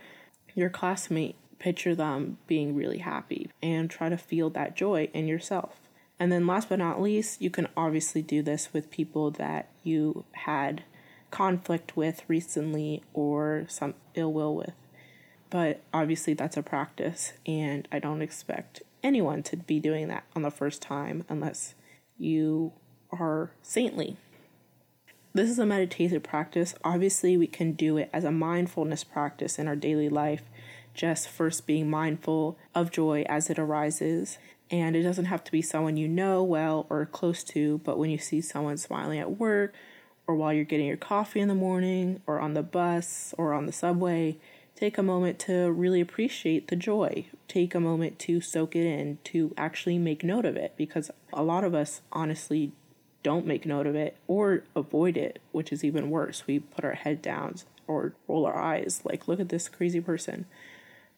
your 0.56 0.70
classmate, 0.70 1.36
picture 1.64 1.96
them 1.96 2.38
being 2.46 2.76
really 2.76 2.98
happy 2.98 3.50
and 3.62 3.90
try 3.90 4.10
to 4.10 4.18
feel 4.18 4.50
that 4.50 4.76
joy 4.76 5.10
in 5.14 5.28
yourself. 5.28 5.80
And 6.20 6.30
then, 6.30 6.46
last 6.46 6.68
but 6.68 6.80
not 6.80 7.02
least, 7.02 7.42
you 7.42 7.50
can 7.50 7.70
obviously 7.78 8.22
do 8.22 8.42
this 8.42 8.74
with 8.74 8.92
people 8.92 9.32
that 9.32 9.70
you 9.82 10.26
had 10.34 10.84
conflict 11.32 11.96
with 11.96 12.22
recently 12.28 13.02
or 13.14 13.66
some 13.70 13.94
ill 14.14 14.34
will 14.34 14.54
with. 14.54 14.74
But 15.50 15.82
obviously, 15.94 16.34
that's 16.34 16.58
a 16.58 16.64
practice, 16.64 17.32
and 17.48 17.88
I 17.94 18.00
don't 18.00 18.22
expect 18.22 18.84
anyone 19.02 19.42
to 19.44 19.56
be 19.56 19.80
doing 19.80 20.10
that 20.10 20.26
on 20.36 20.42
the 20.42 20.52
first 20.52 20.82
time 20.82 21.24
unless 21.30 21.76
you 22.18 22.74
are 23.10 23.52
saintly. 23.62 24.18
This 25.34 25.50
is 25.50 25.60
a 25.60 25.66
meditative 25.66 26.24
practice. 26.24 26.76
Obviously, 26.84 27.38
we 27.38 27.48
can 27.48 27.72
do 27.72 27.98
it 27.98 28.10
as 28.12 28.26
a 28.26 28.32
mindfulness 28.32 29.06
practice 29.06 29.58
in 29.58 29.68
our 29.68 29.78
daily 29.78 30.10
life, 30.10 30.44
just 30.94 31.28
first 31.28 31.66
being 31.66 31.90
mindful 31.90 32.58
of 32.76 32.92
joy 32.92 33.24
as 33.28 33.50
it 33.50 33.58
arises 33.58 34.38
and 34.74 34.96
it 34.96 35.04
doesn't 35.04 35.26
have 35.26 35.44
to 35.44 35.52
be 35.52 35.62
someone 35.62 35.98
you 35.98 36.08
know 36.08 36.42
well 36.42 36.88
or 36.90 37.06
close 37.06 37.44
to, 37.44 37.80
but 37.84 38.00
when 38.00 38.10
you 38.10 38.18
see 38.18 38.42
someone 38.42 38.78
smiling 38.78 39.20
at 39.20 39.38
work, 39.38 39.74
or 40.26 40.36
while 40.36 40.52
you're 40.52 40.64
getting 40.64 40.88
your 40.88 40.98
coffee 40.98 41.42
in 41.42 41.48
the 41.48 41.54
morning, 41.54 42.22
or 42.26 42.40
on 42.40 42.56
the 42.56 42.64
bus, 42.64 43.36
or 43.38 43.54
on 43.54 43.68
the 43.68 43.72
subway, 43.72 44.38
take 44.76 44.98
a 44.98 45.04
moment 45.04 45.38
to 45.38 45.70
really 45.72 46.02
appreciate 46.02 46.70
the 46.70 46.76
joy. 46.76 47.26
Take 47.48 47.76
a 47.76 47.80
moment 47.80 48.18
to 48.20 48.42
soak 48.42 48.76
it 48.76 48.86
in, 48.86 49.20
to 49.26 49.54
actually 49.58 50.00
make 50.00 50.24
note 50.24 50.46
of 50.46 50.56
it, 50.56 50.74
because 50.76 51.12
a 51.32 51.44
lot 51.44 51.64
of 51.64 51.76
us 51.76 52.02
honestly 52.12 52.72
don't 53.22 53.46
make 53.46 53.66
note 53.66 53.86
of 53.86 53.96
it 53.96 54.18
or 54.28 54.64
avoid 54.76 55.18
it, 55.18 55.40
which 55.52 55.72
is 55.72 55.84
even 55.84 56.10
worse. 56.10 56.48
We 56.48 56.60
put 56.60 56.84
our 56.84 56.94
head 56.94 57.22
down 57.22 57.58
or 57.86 58.14
roll 58.28 58.46
our 58.46 58.58
eyes, 58.58 59.02
like, 59.04 59.28
look 59.28 59.40
at 59.40 59.50
this 59.50 59.70
crazy 59.70 60.02
person. 60.02 60.46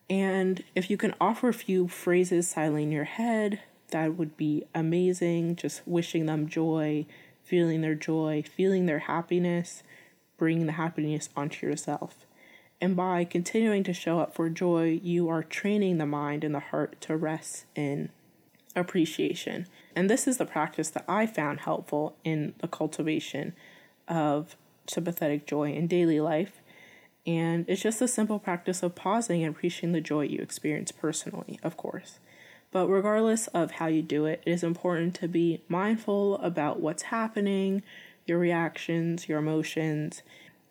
And 0.10 0.64
if 0.76 0.90
you 0.90 0.98
can 0.98 1.16
offer 1.20 1.50
a 1.50 1.54
few 1.54 1.88
phrases 1.88 2.48
silently 2.48 2.84
in 2.84 2.92
your 2.92 3.06
head, 3.06 3.62
that 3.90 4.16
would 4.16 4.38
be 4.38 4.64
amazing. 4.74 5.56
Just 5.56 5.82
wishing 5.86 6.26
them 6.26 6.48
joy, 6.48 7.06
feeling 7.44 7.82
their 7.82 7.96
joy, 7.96 8.44
feeling 8.44 8.86
their 8.86 9.00
happiness, 9.00 9.84
bringing 10.38 10.66
the 10.66 10.74
happiness 10.74 11.30
onto 11.36 11.66
yourself. 11.66 12.26
And 12.82 12.96
by 12.96 13.24
continuing 13.24 13.84
to 13.84 13.94
show 13.94 14.20
up 14.20 14.36
for 14.36 14.50
joy, 14.50 15.00
you 15.02 15.30
are 15.30 15.42
training 15.42 15.98
the 15.98 16.06
mind 16.06 16.44
and 16.44 16.54
the 16.54 16.60
heart 16.60 17.00
to 17.02 17.16
rest 17.16 17.66
in 17.74 18.10
appreciation. 18.76 19.68
And 19.96 20.10
this 20.10 20.28
is 20.28 20.38
the 20.38 20.46
practice 20.46 20.90
that 20.90 21.06
I 21.08 21.26
found 21.26 21.62
helpful 21.62 22.16
in 22.24 22.54
the 22.60 22.68
cultivation 22.68 23.54
of 24.08 24.56
sympathetic 24.88 25.48
joy 25.48 25.72
in 25.72 25.88
daily 25.88 26.20
life 26.20 26.62
and 27.26 27.66
it's 27.68 27.82
just 27.82 28.02
a 28.02 28.08
simple 28.08 28.40
practice 28.40 28.84
of 28.84 28.96
pausing 28.96 29.44
and 29.44 29.56
appreciating 29.56 29.94
the 29.94 30.02
joy 30.02 30.22
you 30.22 30.40
experience 30.42 30.92
personally, 30.92 31.60
of 31.64 31.76
course. 31.76 32.20
But 32.72 32.88
regardless 32.88 33.48
of 33.48 33.72
how 33.72 33.88
you 33.88 34.02
do 34.02 34.26
it, 34.26 34.44
it 34.46 34.52
is 34.52 34.64
important 34.64 35.16
to 35.16 35.28
be 35.28 35.62
mindful 35.68 36.38
about 36.40 36.82
what's 36.82 37.04
happening, 37.04 37.84
your 38.26 38.38
reactions, 38.38 39.28
your 39.28 39.40
emotions, 39.40 40.22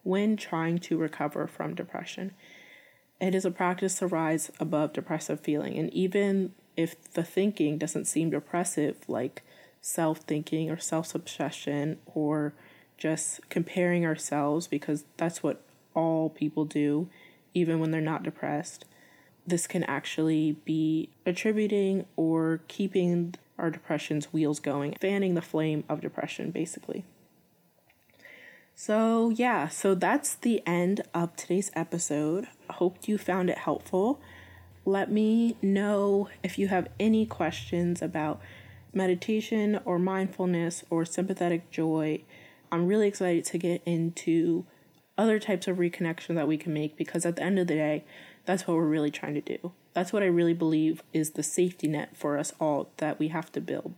when 0.03 0.37
trying 0.37 0.79
to 0.79 0.99
recover 0.99 1.47
from 1.47 1.75
depression. 1.75 2.33
It 3.21 3.35
is 3.35 3.45
a 3.45 3.51
practice 3.51 3.99
to 4.01 4.07
rise 4.07 4.51
above 4.61 4.93
depressive 4.93 5.41
feeling. 5.41 5.79
And 5.79 5.93
even 5.95 6.53
if 6.77 7.13
the 7.15 7.23
thinking 7.23 7.79
doesn't 7.79 8.05
seem 8.05 8.31
depressive, 8.31 8.97
like 9.09 9.43
self 9.81 10.19
thinking 10.19 10.71
or 10.71 10.79
self 10.79 11.15
obsession 11.15 11.99
or 12.07 12.53
just 12.99 13.49
comparing 13.49 14.05
ourselves, 14.05 14.67
because 14.67 15.05
that's 15.17 15.43
what 15.43 15.63
all 15.95 16.31
people 16.31 16.65
do, 16.65 17.09
even 17.55 17.81
when 17.81 17.91
they're 17.91 18.01
not 18.01 18.23
depressed. 18.23 18.85
This 19.47 19.67
can 19.67 19.85
actually 19.85 20.53
be 20.65 21.11
attributing 21.27 22.07
or 22.17 22.61
keeping 22.69 23.35
our 23.59 23.71
depression's 23.71 24.33
wheels 24.33 24.59
going, 24.59 24.97
fanning 25.01 25.35
the 25.35 25.43
flame 25.43 25.85
of 25.89 26.01
depression, 26.01 26.51
basically. 26.51 27.05
So, 28.75 29.31
yeah, 29.31 29.69
so 29.69 29.95
that's 29.95 30.35
the 30.35 30.61
end 30.67 31.03
of 31.15 31.37
today's 31.37 31.71
episode. 31.75 32.49
Hope 32.71 33.07
you 33.07 33.19
found 33.19 33.49
it 33.49 33.59
helpful. 33.59 34.21
Let 34.85 35.13
me 35.13 35.57
know 35.63 36.29
if 36.43 36.59
you 36.59 36.69
have 36.69 36.89
any 36.99 37.25
questions 37.25 38.03
about 38.03 38.41
meditation 38.93 39.81
or 39.85 39.99
mindfulness 39.99 40.85
or 40.91 41.05
sympathetic 41.05 41.71
joy. 41.71 42.23
I'm 42.73 42.87
really 42.87 43.07
excited 43.07 43.45
to 43.47 43.59
get 43.59 43.83
into 43.87 44.67
other 45.17 45.39
types 45.39 45.69
of 45.69 45.77
reconnection 45.77 46.35
that 46.35 46.49
we 46.49 46.57
can 46.57 46.73
make 46.73 46.97
because 46.97 47.25
at 47.25 47.37
the 47.37 47.43
end 47.43 47.59
of 47.59 47.67
the 47.67 47.75
day, 47.75 48.05
that's 48.45 48.67
what 48.67 48.77
we're 48.77 48.85
really 48.85 49.11
trying 49.11 49.35
to 49.35 49.41
do. 49.41 49.73
That's 49.93 50.13
what 50.13 50.23
I 50.23 50.27
really 50.27 50.55
believe 50.55 51.03
is 51.13 51.31
the 51.31 51.43
safety 51.43 51.87
net 51.87 52.17
for 52.17 52.37
us 52.37 52.53
all 52.61 52.91
that 52.97 53.19
we 53.19 53.29
have 53.29 53.53
to 53.53 53.61
build. 53.61 53.95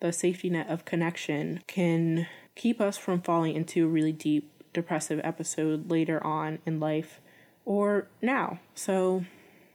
The 0.00 0.12
safety 0.12 0.50
net 0.50 0.68
of 0.68 0.84
connection 0.84 1.62
can 1.66 2.26
keep 2.54 2.80
us 2.80 2.98
from 2.98 3.22
falling 3.22 3.54
into 3.54 3.84
a 3.84 3.88
really 3.88 4.12
deep 4.12 4.50
depressive 4.72 5.20
episode 5.24 5.90
later 5.90 6.24
on 6.24 6.58
in 6.66 6.80
life 6.80 7.20
or 7.64 8.08
now. 8.20 8.58
So, 8.74 9.24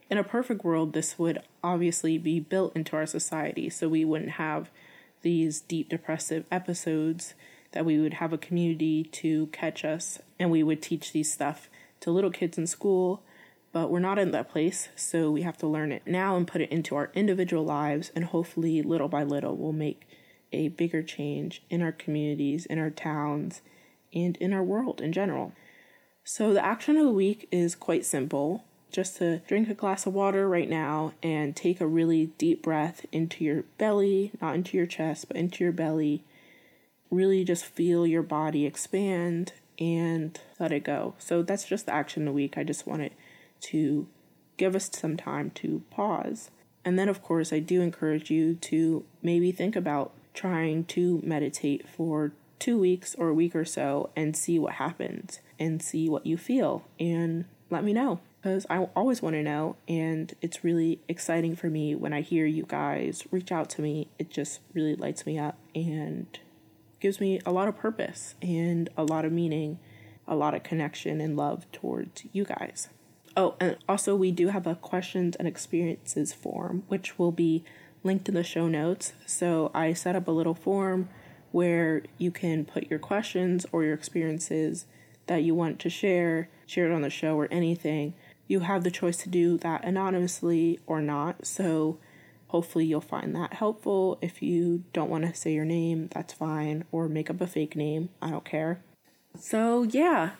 in 0.09 0.17
a 0.17 0.23
perfect 0.23 0.63
world, 0.63 0.93
this 0.93 1.17
would 1.17 1.41
obviously 1.63 2.17
be 2.17 2.39
built 2.39 2.75
into 2.75 2.95
our 2.97 3.05
society 3.05 3.69
so 3.69 3.87
we 3.87 4.03
wouldn't 4.03 4.31
have 4.31 4.69
these 5.21 5.61
deep 5.61 5.89
depressive 5.89 6.43
episodes 6.51 7.33
that 7.71 7.85
we 7.85 7.99
would 7.99 8.15
have 8.15 8.33
a 8.33 8.37
community 8.37 9.03
to 9.03 9.47
catch 9.47 9.85
us 9.85 10.19
and 10.39 10.51
we 10.51 10.63
would 10.63 10.81
teach 10.81 11.11
these 11.11 11.31
stuff 11.31 11.69
to 12.01 12.11
little 12.11 12.31
kids 12.31 12.57
in 12.57 12.67
school. 12.67 13.23
But 13.71 13.89
we're 13.89 13.99
not 13.99 14.19
in 14.19 14.31
that 14.31 14.49
place 14.49 14.89
so 14.95 15.31
we 15.31 15.43
have 15.43 15.57
to 15.59 15.67
learn 15.67 15.93
it 15.93 16.03
now 16.05 16.35
and 16.35 16.47
put 16.47 16.61
it 16.61 16.71
into 16.71 16.95
our 16.95 17.09
individual 17.13 17.63
lives 17.63 18.11
and 18.13 18.25
hopefully 18.25 18.81
little 18.81 19.07
by 19.07 19.23
little 19.23 19.55
we'll 19.55 19.71
make 19.71 20.01
a 20.51 20.67
bigger 20.67 21.01
change 21.01 21.63
in 21.69 21.81
our 21.81 21.93
communities 21.93 22.65
in 22.65 22.77
our 22.77 22.89
towns 22.89 23.61
and 24.13 24.35
in 24.37 24.51
our 24.51 24.63
world 24.63 24.99
in 24.99 25.13
general. 25.13 25.53
So 26.23 26.53
the 26.53 26.63
action 26.63 26.97
of 26.97 27.05
the 27.05 27.11
week 27.11 27.47
is 27.51 27.75
quite 27.75 28.05
simple. 28.05 28.65
Just 28.91 29.17
to 29.17 29.39
drink 29.47 29.69
a 29.69 29.73
glass 29.73 30.05
of 30.05 30.13
water 30.13 30.49
right 30.49 30.69
now 30.69 31.13
and 31.23 31.55
take 31.55 31.79
a 31.79 31.87
really 31.87 32.27
deep 32.37 32.61
breath 32.61 33.05
into 33.13 33.45
your 33.45 33.63
belly 33.77 34.31
not 34.41 34.55
into 34.55 34.75
your 34.75 34.85
chest 34.85 35.29
but 35.29 35.37
into 35.37 35.63
your 35.63 35.71
belly 35.71 36.23
really 37.11 37.43
just 37.43 37.65
feel 37.65 38.07
your 38.07 38.23
body 38.23 38.65
expand 38.65 39.53
and 39.77 40.39
let 40.59 40.71
it 40.71 40.83
go. 40.83 41.13
So 41.19 41.43
that's 41.43 41.65
just 41.65 41.85
the 41.85 41.93
action 41.93 42.23
of 42.23 42.27
the 42.27 42.33
week. 42.33 42.57
I 42.57 42.63
just 42.63 42.87
wanted 42.87 43.11
to 43.61 44.07
give 44.57 44.75
us 44.75 44.89
some 44.91 45.17
time 45.17 45.51
to 45.51 45.83
pause. 45.91 46.49
And 46.83 46.97
then, 46.97 47.09
of 47.09 47.21
course, 47.21 47.53
I 47.53 47.59
do 47.59 47.81
encourage 47.81 48.31
you 48.31 48.55
to 48.55 49.03
maybe 49.21 49.51
think 49.51 49.75
about 49.75 50.13
trying 50.33 50.85
to 50.85 51.21
meditate 51.23 51.87
for 51.87 52.31
two 52.57 52.77
weeks 52.77 53.15
or 53.15 53.29
a 53.29 53.33
week 53.33 53.55
or 53.55 53.65
so 53.65 54.09
and 54.15 54.37
see 54.37 54.57
what 54.59 54.73
happens 54.73 55.39
and 55.59 55.81
see 55.81 56.07
what 56.07 56.25
you 56.25 56.37
feel 56.37 56.83
and 56.99 57.45
let 57.71 57.83
me 57.83 57.91
know 57.91 58.19
because 58.39 58.65
I 58.69 58.77
always 58.95 59.21
want 59.21 59.35
to 59.35 59.43
know 59.43 59.75
and 59.87 60.33
it's 60.41 60.63
really 60.63 60.99
exciting 61.07 61.55
for 61.55 61.69
me 61.69 61.95
when 61.95 62.13
I 62.13 62.21
hear 62.21 62.45
you 62.45 62.65
guys 62.67 63.23
reach 63.31 63.51
out 63.51 63.69
to 63.71 63.81
me. 63.81 64.09
It 64.19 64.29
just 64.29 64.59
really 64.73 64.95
lights 64.95 65.25
me 65.25 65.39
up 65.39 65.57
and 65.73 66.27
gives 67.01 67.19
me 67.19 67.41
a 67.45 67.51
lot 67.51 67.67
of 67.67 67.77
purpose 67.77 68.35
and 68.41 68.89
a 68.95 69.03
lot 69.03 69.25
of 69.25 69.31
meaning, 69.33 69.79
a 70.27 70.35
lot 70.35 70.53
of 70.53 70.63
connection 70.63 71.19
and 71.19 71.35
love 71.35 71.69
towards 71.73 72.23
you 72.31 72.45
guys. 72.45 72.87
Oh, 73.35 73.55
and 73.59 73.75
also 73.89 74.15
we 74.15 74.31
do 74.31 74.47
have 74.49 74.67
a 74.67 74.75
questions 74.75 75.35
and 75.35 75.47
experiences 75.47 76.31
form, 76.31 76.83
which 76.87 77.17
will 77.17 77.31
be 77.31 77.63
linked 78.03 78.29
in 78.29 78.35
the 78.35 78.43
show 78.43 78.67
notes. 78.67 79.13
So 79.25 79.71
I 79.73 79.93
set 79.93 80.15
up 80.15 80.27
a 80.27 80.31
little 80.31 80.53
form 80.53 81.09
where 81.51 82.03
you 82.17 82.31
can 82.31 82.65
put 82.65 82.89
your 82.89 82.99
questions 82.99 83.65
or 83.71 83.83
your 83.83 83.93
experiences 83.93 84.85
that 85.27 85.43
you 85.43 85.55
want 85.55 85.79
to 85.79 85.89
share, 85.89 86.49
share 86.65 86.89
it 86.89 86.93
on 86.93 87.01
the 87.01 87.09
show 87.09 87.35
or 87.35 87.47
anything. 87.51 88.13
You 88.47 88.61
have 88.61 88.83
the 88.83 88.91
choice 88.91 89.17
to 89.17 89.29
do 89.29 89.57
that 89.59 89.83
anonymously 89.83 90.79
or 90.85 91.01
not. 91.01 91.45
So 91.45 91.99
Hopefully, 92.51 92.83
you'll 92.83 92.99
find 92.99 93.33
that 93.33 93.53
helpful. 93.53 94.17
If 94.21 94.41
you 94.41 94.83
don't 94.91 95.09
want 95.09 95.25
to 95.25 95.33
say 95.33 95.53
your 95.53 95.63
name, 95.63 96.09
that's 96.11 96.33
fine, 96.33 96.83
or 96.91 97.07
make 97.07 97.29
up 97.29 97.39
a 97.39 97.47
fake 97.47 97.77
name, 97.77 98.09
I 98.21 98.29
don't 98.29 98.43
care. 98.43 98.81
So, 99.39 99.83
yeah. 99.83 100.31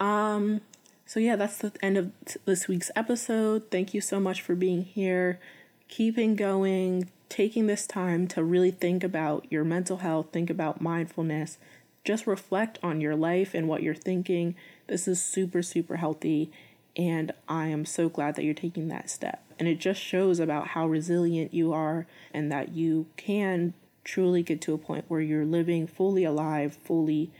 Um, 0.00 0.62
so, 1.06 1.20
yeah, 1.20 1.36
that's 1.36 1.58
the 1.58 1.72
end 1.80 1.96
of 1.96 2.10
this 2.44 2.66
week's 2.66 2.90
episode. 2.96 3.70
Thank 3.70 3.94
you 3.94 4.00
so 4.00 4.18
much 4.18 4.42
for 4.42 4.56
being 4.56 4.82
here, 4.82 5.38
keeping 5.86 6.34
going, 6.34 7.08
taking 7.28 7.68
this 7.68 7.86
time 7.86 8.26
to 8.26 8.42
really 8.42 8.72
think 8.72 9.04
about 9.04 9.46
your 9.48 9.62
mental 9.62 9.98
health, 9.98 10.32
think 10.32 10.50
about 10.50 10.80
mindfulness, 10.80 11.56
just 12.04 12.26
reflect 12.26 12.80
on 12.82 13.00
your 13.00 13.14
life 13.14 13.54
and 13.54 13.68
what 13.68 13.84
you're 13.84 13.94
thinking. 13.94 14.56
This 14.88 15.06
is 15.06 15.22
super, 15.22 15.62
super 15.62 15.98
healthy. 15.98 16.50
And 16.96 17.32
I 17.48 17.66
am 17.68 17.84
so 17.84 18.08
glad 18.08 18.34
that 18.34 18.44
you're 18.44 18.54
taking 18.54 18.88
that 18.88 19.10
step. 19.10 19.42
And 19.58 19.68
it 19.68 19.78
just 19.78 20.00
shows 20.00 20.40
about 20.40 20.68
how 20.68 20.86
resilient 20.86 21.54
you 21.54 21.72
are 21.72 22.06
and 22.32 22.50
that 22.50 22.72
you 22.72 23.06
can 23.16 23.74
truly 24.04 24.42
get 24.42 24.60
to 24.62 24.74
a 24.74 24.78
point 24.78 25.04
where 25.08 25.20
you're 25.20 25.44
living 25.44 25.86
fully 25.86 26.24
alive, 26.24 26.76
fully 26.82 27.30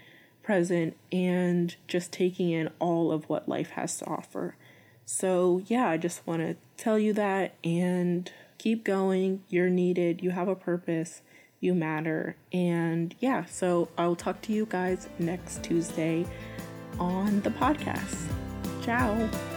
present, 0.43 0.97
and 1.11 1.75
just 1.89 2.13
taking 2.13 2.51
in 2.51 2.71
all 2.79 3.11
of 3.11 3.29
what 3.29 3.49
life 3.49 3.71
has 3.71 3.99
to 3.99 4.07
offer. 4.07 4.57
So, 5.05 5.63
yeah, 5.67 5.89
I 5.89 5.97
just 5.97 6.27
want 6.27 6.41
to 6.43 6.57
tell 6.77 6.99
you 6.99 7.13
that 7.15 7.55
and 7.65 8.31
keep 8.59 8.85
going. 8.85 9.43
You're 9.49 9.71
needed, 9.71 10.23
you 10.23 10.31
have 10.31 10.49
a 10.49 10.55
purpose, 10.55 11.23
you 11.59 11.75
matter. 11.75 12.37
And 12.53 13.15
yeah, 13.19 13.45
so 13.47 13.89
I 13.99 14.07
will 14.07 14.17
talk 14.17 14.41
to 14.43 14.53
you 14.53 14.67
guys 14.67 15.09
next 15.19 15.63
Tuesday 15.63 16.27
on 16.99 17.41
the 17.41 17.51
podcast. 17.51 18.50
Tchau! 18.81 19.50